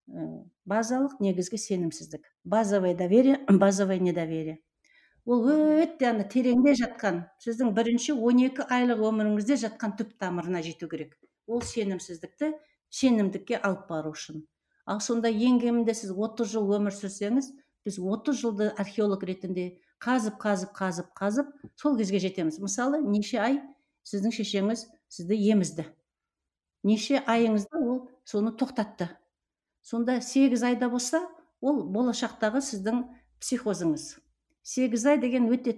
[0.07, 2.23] ә, базалық негізгі сенімсіздік.
[2.43, 4.59] Базовое доверие базовое недоверие.
[5.25, 11.19] Ол өте ана тереңде жатқан сіздің бірінші 12 айлық өміріңізде жатқан түп тамырына жету керек.
[11.45, 12.53] Ол сенімсіздікті
[12.89, 14.43] сенімдікке алып бару үшін.
[14.89, 17.51] Ал сонда ең кемінде сіз 30 жыл өмір сүрсеңіз
[17.85, 19.67] біз 30 жылды археолог ретінде
[20.01, 22.59] қазып қазып қазып қазып сол кезге жетеміз.
[22.59, 23.59] Мысалы неше ай
[24.07, 25.85] сіздің шешеңіз сізді емізді.
[26.83, 29.09] Неше айыңызда ол соны тоқтатты.
[29.83, 31.21] Сонда сегіз айда болса
[31.61, 33.03] ол болашақтағы сіздің
[33.43, 34.15] психозыңыз.
[34.69, 35.73] Сегіз ай деген өте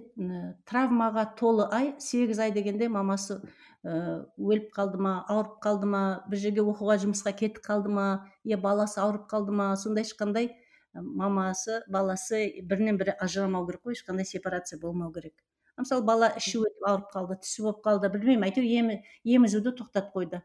[0.68, 1.94] травмаға толы ай.
[1.98, 3.38] Сегіз ай дегенде мамасы
[3.84, 8.06] ә, өліп қалды ма ауырып қалды ма бір жерге оқуға жұмысқа кетіп қалды ма
[8.44, 10.50] я баласы ауырып қалды ма сондай ешқандай
[10.92, 15.34] мамасы баласы бірінен бірі ажырамау керек қой ешқандай сепарация болмау керек.
[15.78, 20.42] Мысалы бала іші өтіп ауырып қалды түсі болып қалды білмеймін әйтеуір емізуді тоқтатып қойды.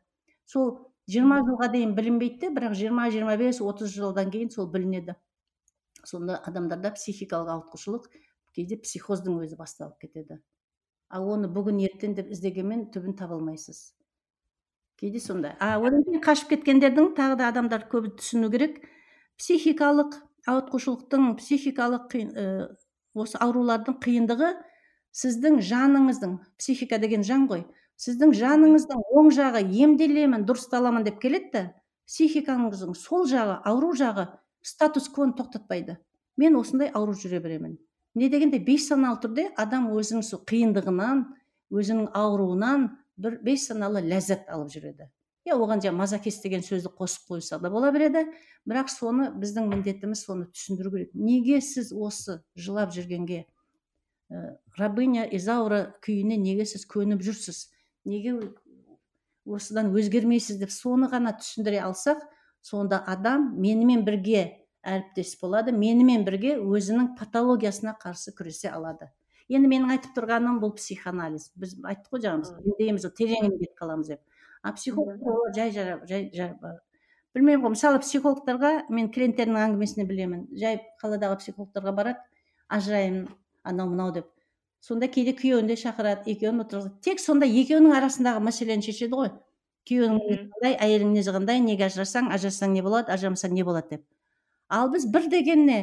[0.48, 0.78] Сол
[1.12, 5.18] жиырма жылға дейін білінбейді де бірақ жиырма жиырма бес отыз жылдан кейін сол білінеді.
[6.08, 8.08] Сонда адамдарда психикалық ауытқушылық
[8.58, 10.42] кейде психоздың өзі басталып кетеді.
[11.14, 13.94] Ал оны бүгін ертең деп іздегенмен түбін таба алмайсыз.
[14.98, 18.82] Кейде сондай а одан кейін қашып кеткендердің тағы да адамдар көбі түсіну керек.
[19.38, 20.18] Психикалық
[20.50, 22.46] ауытқушылықтың психикалық қиын, ә,
[23.14, 24.54] осы аурулардың қиындығы
[25.22, 27.66] сіздің жаныңыздың психика деген жан ғой
[28.02, 31.64] сіздің жаныңыздың оң жағы емделемін дұрысталамын деп келеді да
[32.10, 34.28] психикаңыздың сол жағы ауру жағы
[34.62, 35.98] статус квоны тоқтатпайды.
[36.38, 37.78] мен осындай ауру жүре беремін.
[38.18, 41.24] Не дегенде бейсаналы түрде адам өзінің сол қиындығынан
[41.74, 45.10] өзінің ауруынан бір бейсаналы ләззат алып жүреді.
[45.48, 48.26] Иә оған жаңағы мазакист деген сөзді қосып қойса да бола береді.
[48.68, 51.14] Бірақ соны біздің міндетіміз соны түсіндіру керек.
[51.14, 53.46] Неге сіз осы жылап жүргенге
[54.30, 57.70] ә, рабыня изаура күйіне неге сіз көніп жүрсіз?
[58.04, 58.36] Неге
[59.46, 62.26] осыдан өзгермейсіз деп соны ғана түсіндіре алсақ
[62.62, 65.74] сонда адам менімен бірге әріптес болады.
[65.76, 69.10] Менімен бірге өзінің патологиясына қарсы күресе алады.
[69.48, 71.52] Енді менің айтып тұрғаным бұл психоанализ.
[71.60, 74.22] Біз айттық қой жаңа біз емдейміз тереңіне кетіп қаламыз деп.
[74.62, 76.56] А психологтар олар жай жара жай
[77.36, 77.76] білмеймін ғой.
[77.76, 80.42] Мысалы психологтарға мен клиенттерімнің әңгімесінен білемін.
[80.58, 82.20] Жай қаладағы психологтарға барады
[82.68, 83.28] ажыраймын
[83.64, 84.28] анау мынау деп.
[84.84, 87.00] Сонда кейде күйеуін де шақырады екеуін отырғызады.
[87.04, 89.32] Тек сонда екеуінің арасындағы мәселені шешеді ғой.
[89.88, 90.20] Күйеуің
[90.52, 94.06] қандай әйелің мінезі қандай неге ажырассаң ажырассаң не болады ажырамасаң не болады деп.
[94.70, 95.80] Ал біз бір деген не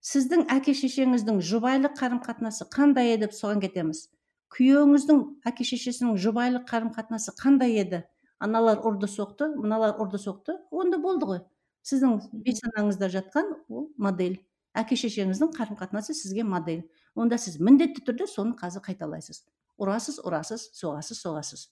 [0.00, 4.08] сіздің әке шешеңіздің жұбайлық қарым қатынасы қандай еді деп соған кетеміз.
[4.50, 8.02] Күйеуіңіздің әке шешесінің жұбайлық қарым қатынасы қандай еді?
[8.40, 11.42] Аналар ұрды соқты мыналар ұрды соқты онда болды ғой.
[11.84, 14.40] Сіздің бейсанаңызда жатқан ол модель.
[14.74, 16.86] Әке шешеңіздің қарым қатынасы сізге модель.
[17.14, 19.44] Онда сіз міндетті түрде соны қазір қайталайсыз.
[19.80, 21.68] Ұрасыз ұрасыз соғасыз соғасыз.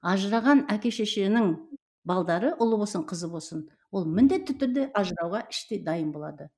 [0.00, 1.54] Ажыраған әке шешенің
[2.06, 6.48] балдары ұлы болсын қызы болсын ол міндетті түрде ажырауға іштей дайын болады.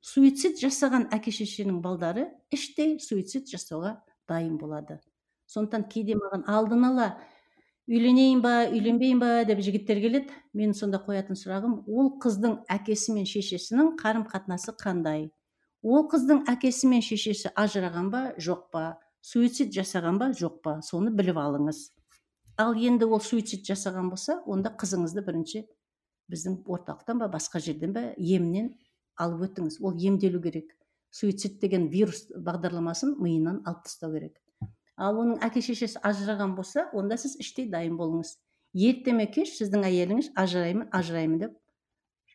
[0.00, 4.98] Суицид жасаған әке шешенің балдары іштей суицид жасауға дайын болады.
[5.50, 7.08] Сондықтан кейде маған алдын ала
[7.90, 9.30] үйленейін ба үйленбеймін ба?
[9.44, 10.32] деп жігіттер келеді.
[10.54, 15.28] Менің сонда қоятын сұрағым ол қыздың әкесі мен шешесінің қарым қатынасы қандай?
[15.82, 18.84] Ол қыздың әкесі мен шешесі ажыраған ба жоқ па?
[19.20, 20.78] Суицид жасаған ба жоқ па?
[20.86, 21.90] Соны біліп алыңыз
[22.60, 25.64] ал енді ол суицид жасаған болса онда қызыңызды бірінші
[26.32, 28.74] біздің орталықтан ба басқа жерден ба емінен
[29.20, 30.76] алып өтіңіз ол емделу керек.
[31.10, 34.38] Суицид деген вирус бағдарламасын миынан алып тастау керек.
[34.96, 38.36] Ал оның әке шешесі ажыраған болса онда сіз іштей дайын болыңыз.
[38.74, 41.56] Ерте ме кеш сіздің әйеліңіз ажыраймын ажыраймын деп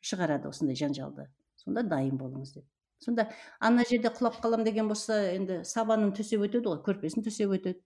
[0.04, 1.30] шығарады осындай жанжалды.
[1.62, 2.66] Сонда дайын болыңыз деп.
[3.00, 7.80] Сонда ана жерде құлап қалам деген болса енді сабанын төсеп өтеді ғой көрпесін төсеп өтеді.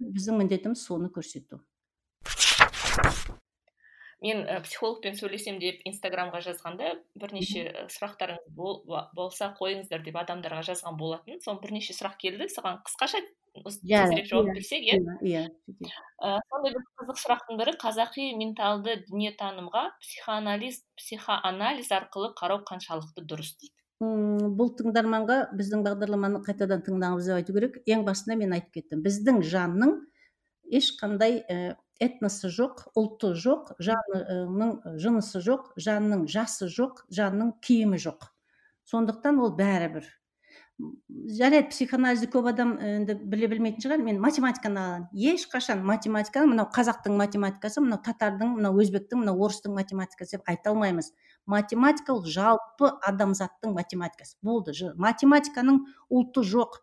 [0.00, 1.62] Біздің міндетіміз соны көрсету
[4.24, 8.80] мен ә, психологпен сөйлесем деп инстаграмға жазғанда бірнеше сұрақтарыңыз бол,
[9.16, 12.48] болса қойыңыздар деп адамдарға жазған болатын соның бірнеше сұрақ келді.
[12.54, 13.20] Саған қысқаша
[13.54, 14.98] тезірек жауап берсек иә?
[15.20, 15.44] иә
[16.48, 23.76] сондай бір қызық сұрақтың бірі қазақи менталды дүниетанымға психоанализ психоанализ арқылы қарау қаншалықты дұрыс дейді?
[24.02, 27.78] Бұл тыңдарманға біздің бағдарламаны қайтадан тыңдаңыз деп айту керек.
[27.86, 29.02] Ең басында мен айтып кеттім.
[29.04, 29.94] Біздің жанның
[30.74, 31.44] ешқандай
[32.02, 38.30] этносы жоқ ұлты жоқ жанның жынысы жоқ жанның жасы жоқ жанның киімі жоқ.
[38.90, 40.08] Сондықтан ол бәрібір.
[40.80, 44.02] Жарайды психоанализді көп адам енді біле білмейтін шығар.
[44.02, 45.04] Мен математиканы алайын.
[45.14, 51.12] Ешқашан математиканы мынау қазақтың математикасы мынау татардың мынау өзбектің мынау орыстың математикасы деп айта алмаймыз.
[51.46, 54.36] Математика ол жалпы адамзаттың математикасы.
[54.42, 56.80] Болды математиканың ұлты жоқ.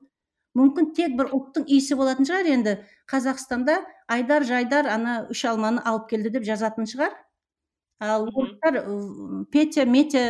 [0.58, 2.78] Мүмкін тек бір ұлттың иісі болатын шығар енді.
[3.12, 7.16] Қазақстанда айдар жайдар ана үш алманы алып келді деп жазатын шығар.
[8.02, 8.82] Ал орыстар
[9.52, 10.22] петя метя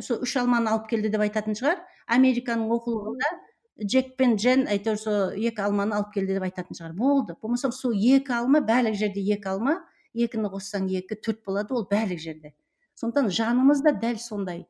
[0.00, 1.80] сол үш алманы алып келді деп айтатын шығар.
[2.06, 3.30] Американың оқулығында
[3.82, 6.94] джек пен джен әйтеуір сол екі алманы алып келді деп айтатын шығар.
[6.94, 7.34] Болды.
[7.42, 9.80] Болмаса сол екі алма барлық жерде екі алма
[10.14, 12.54] екіні қоссаң екі төрт болады ол барлық жерде.
[12.98, 14.66] Сондықтан жанымыз да дәл сондай.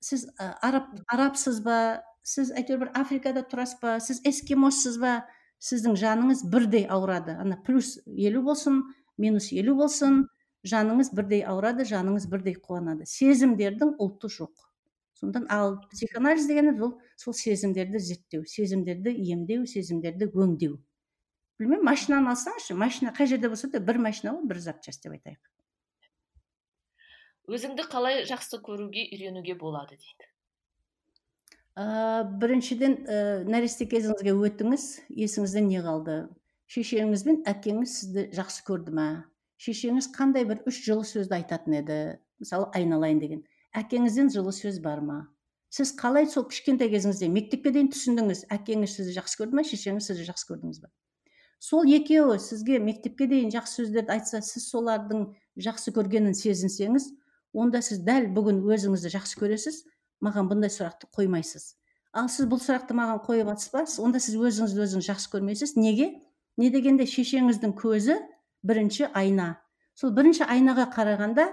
[0.00, 2.02] Сіз араб арабсыз ба?
[2.22, 3.98] Сіз әйтеуір бір африкада тұрасыз ба?
[4.00, 5.24] Сіз эскимоссыз ба?
[5.58, 7.34] Сіздің жаныңыз бірдей ауырады.
[7.40, 8.82] Ана плюс елу болсын
[9.18, 10.24] минус елу болсын
[10.64, 13.06] жаныңыз бірдей ауырады жаныңыз бірдей қуанады.
[13.08, 14.52] Сезімдердің ұлты жоқ.
[15.20, 20.78] Сондықтан ал психоанализ дегеніміз ол сол сезімдерді зерттеу сезімдерді емдеу сезімдерді өңдеу.
[21.60, 25.42] Білмеймін машинаны алсаңызшы машина қай жерде болса да бір машина ғой бір запчасть деп айтайық.
[27.46, 30.30] Өзіңді қалай жақсы көруге үйренуге болады дейді?
[31.76, 36.18] Ә, біріншіден ә, нәресте кезіңізге өтіңіз есіңізде не қалды?
[36.70, 39.08] Шешеңіз бен әкеңіз сізді жақсы көрді ма?
[39.64, 42.00] Шешеңіз қандай бір үш жылы сөзді айтатын еді?
[42.42, 43.44] Мысалы айналайын деген.
[43.74, 45.20] Әкеңізден жылы сөз бар ма?
[45.74, 48.44] Сіз қалай сол кішкентай кезіңізде мектепке дейін түсіндіңіз?
[48.54, 49.66] Әкеңіз сізді жақсы көрді ма?
[49.66, 50.92] Шешеңіз сізді жақсы көрдіңіз ба
[51.64, 55.22] сол екеуі сізге мектепке дейін жақсы сөздерді айтса сіз солардың
[55.66, 57.06] жақсы көргенін сезінсеңіз
[57.56, 59.78] онда сіз дәл бүгін өзіңізді жақсы көресіз
[60.24, 61.70] маған бұндай сұрақты қоймайсыз.
[62.12, 65.74] Ал сіз бұл сұрақты маған қойып жатсыз ба онда сіз өзіңізді өзіңіз жақсы көрмейсіз.
[65.80, 66.10] Неге?
[66.60, 68.18] Не дегенде шешеңіздің көзі
[68.64, 69.60] бірінші айна.
[69.94, 71.46] Сол бірінші айнаға қарағанда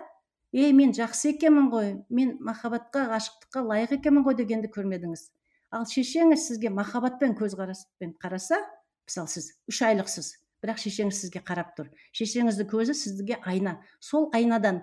[0.56, 5.28] ей мен жақсы екенмін ғой мен махаббатқа ғашықтыққа лайық екенмін ғой дегенді көрмедіңіз.
[5.72, 8.60] Ал шешеңіз сізге махаббатпен көзқараспен қараса
[9.08, 10.34] мысалы сіз үш айлықсыз
[10.64, 11.92] бірақ шешеңіз сізге қарап тұр.
[12.18, 13.80] Шешеңіздің көзі сізге айна.
[14.00, 14.82] Сол айнадан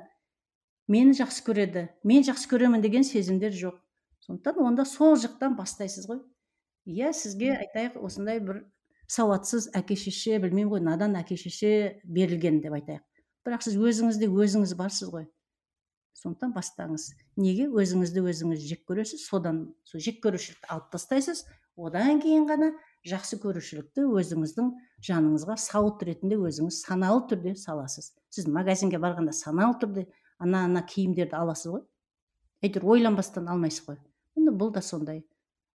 [0.88, 3.76] мені жақсы көреді мен жақсы көремін деген сезімдер жоқ.
[4.26, 6.22] Сондықтан онда сол жақтан бастайсыз ғой.
[6.88, 8.64] Иә сізге айтайық осындай бір
[9.08, 11.70] сауатсыз әке шеше білмеймін ғой надан әке шеше
[12.04, 13.04] берілген деп айтайық.
[13.46, 15.28] Бірақ сіз өзіңізде өзіңіз барсыз ғой.
[16.18, 17.12] Сондықтан бастаңыз.
[17.38, 17.68] Неге?
[17.70, 21.44] Өзіңізді өзіңіз жек көресіз содан сол жек көрушілікті алып тастайсыз.
[21.78, 22.72] Одан кейін ғана
[23.06, 24.72] жақсы көрушілікті өзіңіздің
[25.08, 28.10] жаныңызға сауыт ретінде өзіңіз саналы түрде саласыз.
[28.34, 30.08] Сіз магазинге барғанда саналы түрде
[30.42, 31.84] ана ана киімдерді аласыз ғой.
[32.66, 34.00] Әйтеуір ойланбастан алмайсыз ғой.
[34.34, 35.22] Міне бұл да сондай.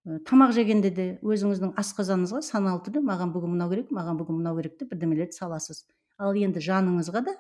[0.03, 4.75] Тамақ жегенде де өзіңіздің асқазаныңызға саналы түрде маған бүгін мынау керек маған бүгін мынау керек
[4.81, 5.85] деп бірдемелерді саласыз.
[6.19, 7.35] Ал енді жаныңызға да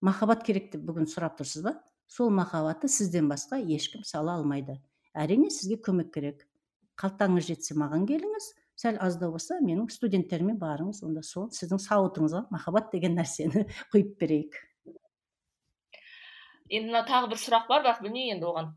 [0.00, 1.74] махаббат керек деп бүгін сұрап тұрсыз ба?
[2.08, 4.78] Сол махаббатты сізден басқа ешкім сала алмайды.
[5.12, 6.46] Әрине сізге көмек керек.
[6.96, 8.48] Қалтаңыз жетсе маған келіңіз.
[8.80, 14.56] Сәл аздау болса менің студенттеріме барыңыз онда сол сіздің сауытыңызға махаббат деген нәрсені құйып берейік.
[16.72, 18.68] Енді мына тағы бір сұрақ бар бірақ білмеймін енді оған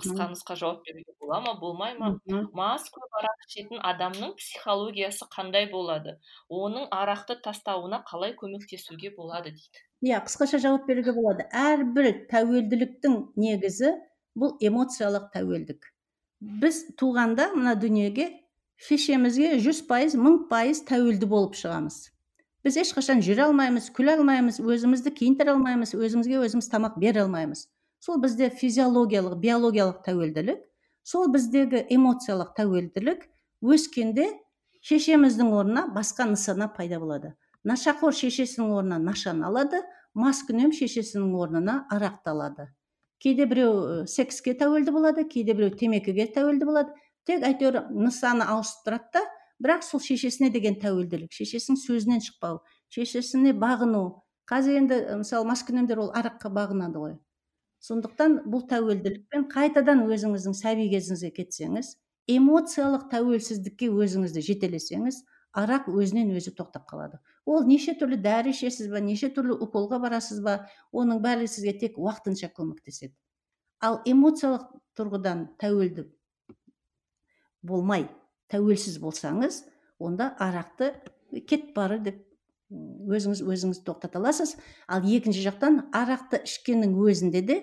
[0.00, 2.14] қысқа нұсқа жауап беруге бола ма болмай ма?
[2.56, 6.16] Мас көп арақ ішетін адамның психологиясы қандай болады?
[6.48, 9.84] Оның арақты тастауына қалай көмектесуге болады дейді.
[10.04, 11.48] Иә қысқаша жауап беруге болады.
[11.52, 13.92] Әрбір тәуелділіктің негізі
[14.38, 15.92] бұл эмоциялық тәуелдік.
[16.40, 18.30] Біз туғанда мына дүниеге
[18.88, 22.13] шешемізге жүз пайыз мың пайыз тәуелді болып шығамыз.
[22.64, 27.66] Біз ешқашан жүре алмаймыз күле алмаймыз өзімізді киіндіре алмаймыз өзімізге өзіміз тамақ бере алмаймыз.
[28.00, 30.62] Сол бізде физиологиялық биологиялық тәуелділік
[31.04, 33.26] сол біздегі эмоциялық тәуелділік
[33.60, 34.30] өскенде
[34.80, 37.34] шешеміздің орнына басқа нысана пайда болады.
[37.64, 39.84] Нашақор шешесінің орнына нашаны алады
[40.14, 42.72] маскүнем шешесінің орнына арақты алады
[43.24, 46.92] кейде біреу секске тәуелді болады кейде біреу темекіге тәуелді болады.
[47.24, 49.22] Тек әйтеуір нысаны ауысып тұрады да
[49.64, 52.60] бірақ сол шешесіне деген тәуелділік шешесінің сөзінен шықпау
[52.92, 54.20] шешесіне бағыну.
[54.44, 57.14] Қазір енді мысалы маскүнемдер ол араққа бағынады ғой.
[57.80, 61.94] Сондықтан бұл тәуелділікпен қайтадан өзіңіздің сәби кезіңізге кетсеңіз
[62.34, 65.20] эмоциялық тәуелсіздікке өзіңізді жетелесеңіз
[65.54, 67.20] арақ өзінен өзі тоқтап қалады.
[67.44, 70.56] Ол неше түрлі дәрі ішесіз ба неше түрлі уколға барасыз ба
[70.92, 73.12] оның бәрі сізге тек уақытынша көмектеседі.
[73.84, 76.08] Ал эмоциялық тұрғыдан тәуелді
[77.62, 78.08] болмай
[78.54, 79.64] тәуелсіз болсаңыз
[79.98, 80.94] онда арақты
[81.48, 82.22] кет бары деп
[82.74, 84.56] өзіңіз өзіңіз тоқтата аласыз.
[84.88, 87.58] Ал екінші жақтан арақты ішкеннің өзінде де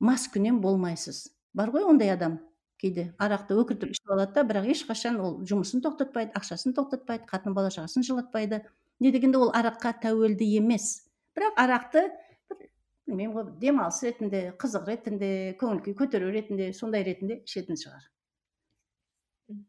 [0.00, 1.28] маскүнем болмайсыз.
[1.54, 2.40] Бар ғой ондай адам.
[2.82, 7.70] Кейде арақты өкіртіп ішіп алады да бірақ ешқашан ол жұмысын тоқтатпайды ақшасын тоқтатпайды қатын бала
[7.70, 8.64] шағасын жылатпайды.
[8.98, 11.04] Не дегенде ол араққа тәуелді емес.
[11.36, 12.08] Бірақ арақты
[12.50, 12.66] бір
[13.06, 15.30] білмеймін ғой демалыс ретінде қызық ретінде
[15.60, 18.02] көңіл күй көтеру ретінде сондай ретінде ішетін шығар.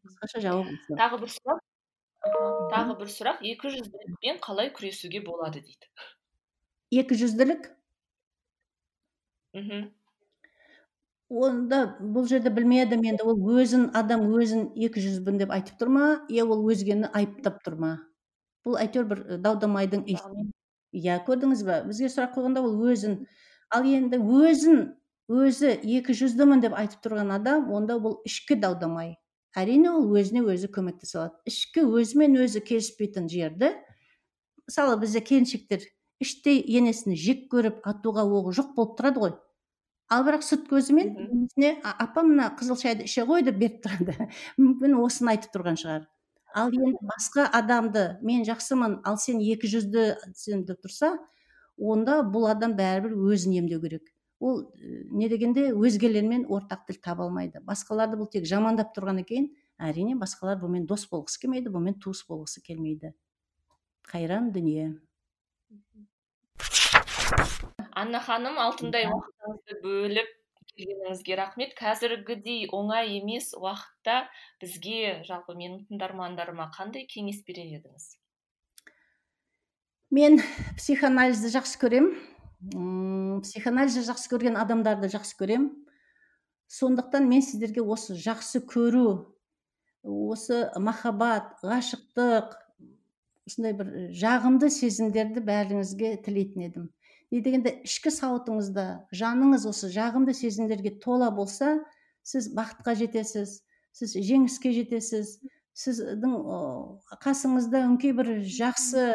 [0.06, 0.70] Қысқаша жауап
[1.00, 1.64] тағы бір сұрақ.
[2.74, 3.42] Тағы бір сұрақ.
[3.44, 5.90] Екі жүзділікпен қалай күресуге болады дейді?
[6.94, 7.68] Екі жүзділік
[9.58, 9.92] мхм
[11.34, 13.26] онда бұл жерде білмедім енді.
[13.26, 16.10] Ол өзін адам өзін екі жүзбін деп айтып тұр ма?
[16.30, 17.94] Иә ол өзгені айыптап тұр ма?
[18.64, 23.24] Бұл әйтеуір бір дау дамайдың иә көрдіңіз ба бізге сұрақ қойғанда ол өзін.
[23.74, 24.84] Ал енді өзін
[25.32, 29.16] өзі екі жүздімін деп айтып тұрған адам онда бұл ішкі дау дамай
[29.60, 33.74] әрине ол өзіне өзі көмектесе алады ішкі өзімен өзі келіспейтін жерді
[34.68, 35.84] мысалы бізде келіншектер
[36.24, 39.34] іштей енесін жек көріп атуға оғы жоқ болып тұрады ғой.
[40.14, 44.30] Ал бірақ сүт көзімен өзіне апа мына қызыл шайды іше ғой деп беріп тұрады.
[44.62, 46.08] Мүмкін осыны айтып тұрған шығар.
[46.54, 51.16] Ал енді басқа адамды мен жақсымын ал сен екі жүздісің деп тұрса
[51.78, 54.13] онда бұл адам бәрібір өзін емдеу керек.
[54.44, 57.62] Ол не дегенде өзгелермен ортақ тіл таба алмайды.
[57.64, 62.64] Басқаларды бұл тек жамандап тұрғаннан кейін әрине басқалар бұмен дос болғысы келмейді бұмен туыс болғысы
[62.66, 63.14] келмейді.
[64.12, 65.00] Қайран дүние.
[67.96, 70.34] Анна ханым алтындай уақытыңызды бөліп
[70.74, 71.78] келгеніңізге рахмет.
[71.78, 74.26] Қазіргідей оңай емес уақытта
[74.62, 78.10] бізге жалпы менің тыңдармандарыма қандай кеңес берер едіңіз?
[80.14, 80.42] Мен
[80.78, 82.14] психоанализді жақсы көремін.
[82.72, 85.72] Психоанализді жақсы көрген адамдарды жақсы көремін.
[86.72, 89.34] Сондықтан мен сіздерге осы жақсы көру
[90.04, 92.56] осы махаббат ғашықтық
[93.48, 96.88] осындай бір жағымды сезімдерді бәріңізге тілейтін едім.
[97.32, 101.80] Не дегенде ішкі сауытыңызда жаныңыз осы жағымды сезімдерге тола болса
[102.24, 103.60] сіз бақытқа жетесіз
[103.94, 105.40] сіз жеңіске жетесіз
[105.74, 106.34] сіздің
[107.24, 109.08] қасыңызда өңкей бір жақсы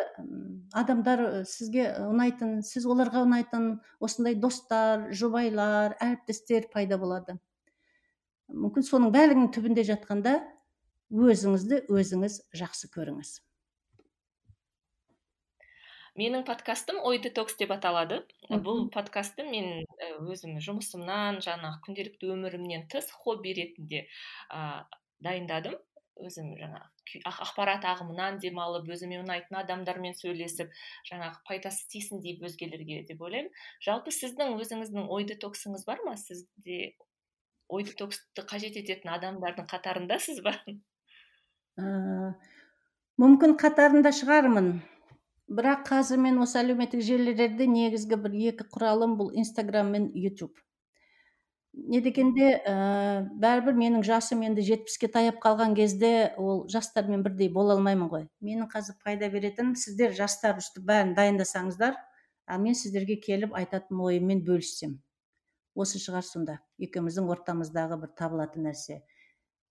[0.74, 3.68] адамдар сізге ұнайтын сіз оларға ұнайтын
[4.02, 7.38] осындай достар жұбайлар әріптестер пайда болады.
[8.48, 10.38] Мүмкін соның бәрінің түбінде жатқанда
[11.14, 13.36] өзіңізді өзіңіз жақсы көріңіз.
[16.18, 18.24] Менің подкастым ой детокс деп аталады.
[18.50, 19.84] Бұл подкастты мен
[20.26, 24.08] өзім жұмысымнан жаңағы күнделікті өмірімнен тыс хобби ретінде
[24.50, 24.88] ә,
[25.22, 25.78] дайындадым.
[26.26, 30.72] Өзім жаңағы ақпарат ағымынан демалып өзіме ұнайтын адамдармен сөйлесіп
[31.10, 33.52] жаңағы пайдасы тисін дейіп өзгелерге деп ойлаймын.
[33.84, 36.16] Жалпы сіздің өзіңіздің ой детоксыңыз бар ма?
[36.20, 36.94] Сізде
[37.68, 40.54] ой детоксты қажет ететін адамдардың қатарындасыз ба
[41.78, 42.34] ә,
[43.20, 44.72] мүмкін қатарында шығармын.
[45.48, 50.58] Бірақ қазір мен осы әлеуметтік желілерде негізгі бір екі құралым бұл инстаграм мен ютуб
[51.86, 52.74] не дегенде ә,
[53.38, 58.26] бәрібір менің жасым енді жетпіске таяп қалған кезде ол жастармен бірдей бола алмаймын ғой.
[58.44, 61.96] Менің қазір пайда беретінім сіздер жастар үсті бәрін дайындасаңыздар
[62.48, 64.98] а мен сіздерге келіп айтатын ойыммен бөліссем.
[65.78, 69.02] Осы шығар сонда екеуміздің ортамыздағы бір табылатын нәрсе.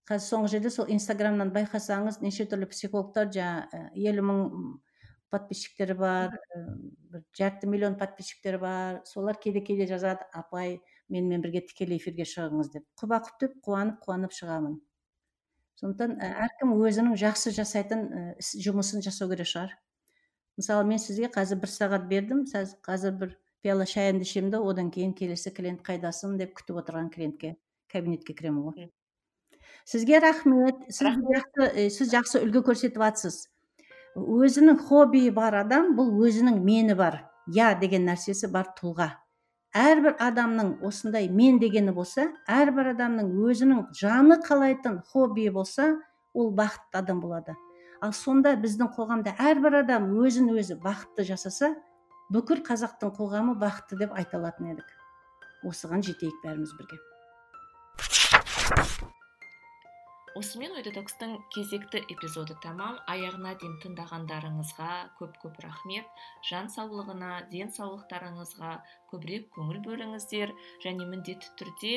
[0.08, 4.44] Қазір соңғы жерде сол инстаграмнан байқасаңыз неше түрлі психологтар жаңа елу мың
[5.34, 6.38] подписчиктері бар
[7.12, 10.80] бір жарты миллион подписчиктері бар солар кейде кейде жазады апай
[11.14, 12.86] менімен бірге тікелей эфирге шығыңыз деп.
[13.00, 14.78] Құба құп деп қуанып қуанып шығамын.
[15.78, 18.06] Сондықтан әркім өзінің жақсы жасайтын
[18.42, 19.76] жұмысын жасау керек шығар.
[20.58, 22.46] Мысалы мен сізге қазір бір сағат бердім
[22.86, 27.58] қазір бір пиала шайымды ішемін да одан кейін келесі клиент қайдасың деп күтіп отырған клиентке
[27.94, 28.90] кабинетке кіремін ғой.
[29.86, 30.82] Сізге рахмет.
[30.90, 33.46] Сіз жақсы сіз жақсы үлгі көрсетіп жатсыз
[34.18, 37.22] өзінің хоббиі бар адам бұл өзінің мені бар.
[37.54, 39.12] Я деген нәрсесі бар тұлға.
[39.78, 45.90] Әрбір адамның осындай мен дегені болса әрбір адамның өзінің жаны қалайтын хоббиі болса
[46.34, 47.56] ол бақытты адам болады.
[48.02, 51.74] Ал сонда біздің қоғамда әрбір адам өзін өзі бақытты жасаса
[52.34, 54.90] бүкіл қазақтың қоғамы бақытты деп айта алатын едік.
[55.66, 57.02] Осыған жетейік бәріміз бірге.
[60.38, 63.00] Осымен ой детокстың кезекті эпизоды тамам.
[63.10, 66.06] Аяғына дейін тыңдағандарыңызға көп көп рахмет.
[66.50, 68.74] Жан саулығына денсаулықтарыңызға
[69.12, 70.54] көбірек көңіл бөліңіздер.
[70.86, 71.94] Және міндетті түрде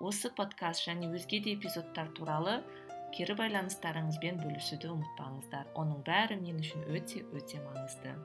[0.00, 2.60] осы подкаст және өзге де эпизодтар туралы
[3.14, 5.70] кері байланыстарыңызбен бөлісуді ұмытпаңыздар.
[5.78, 8.16] Оның бәрі мен үшін өте өте маңызды.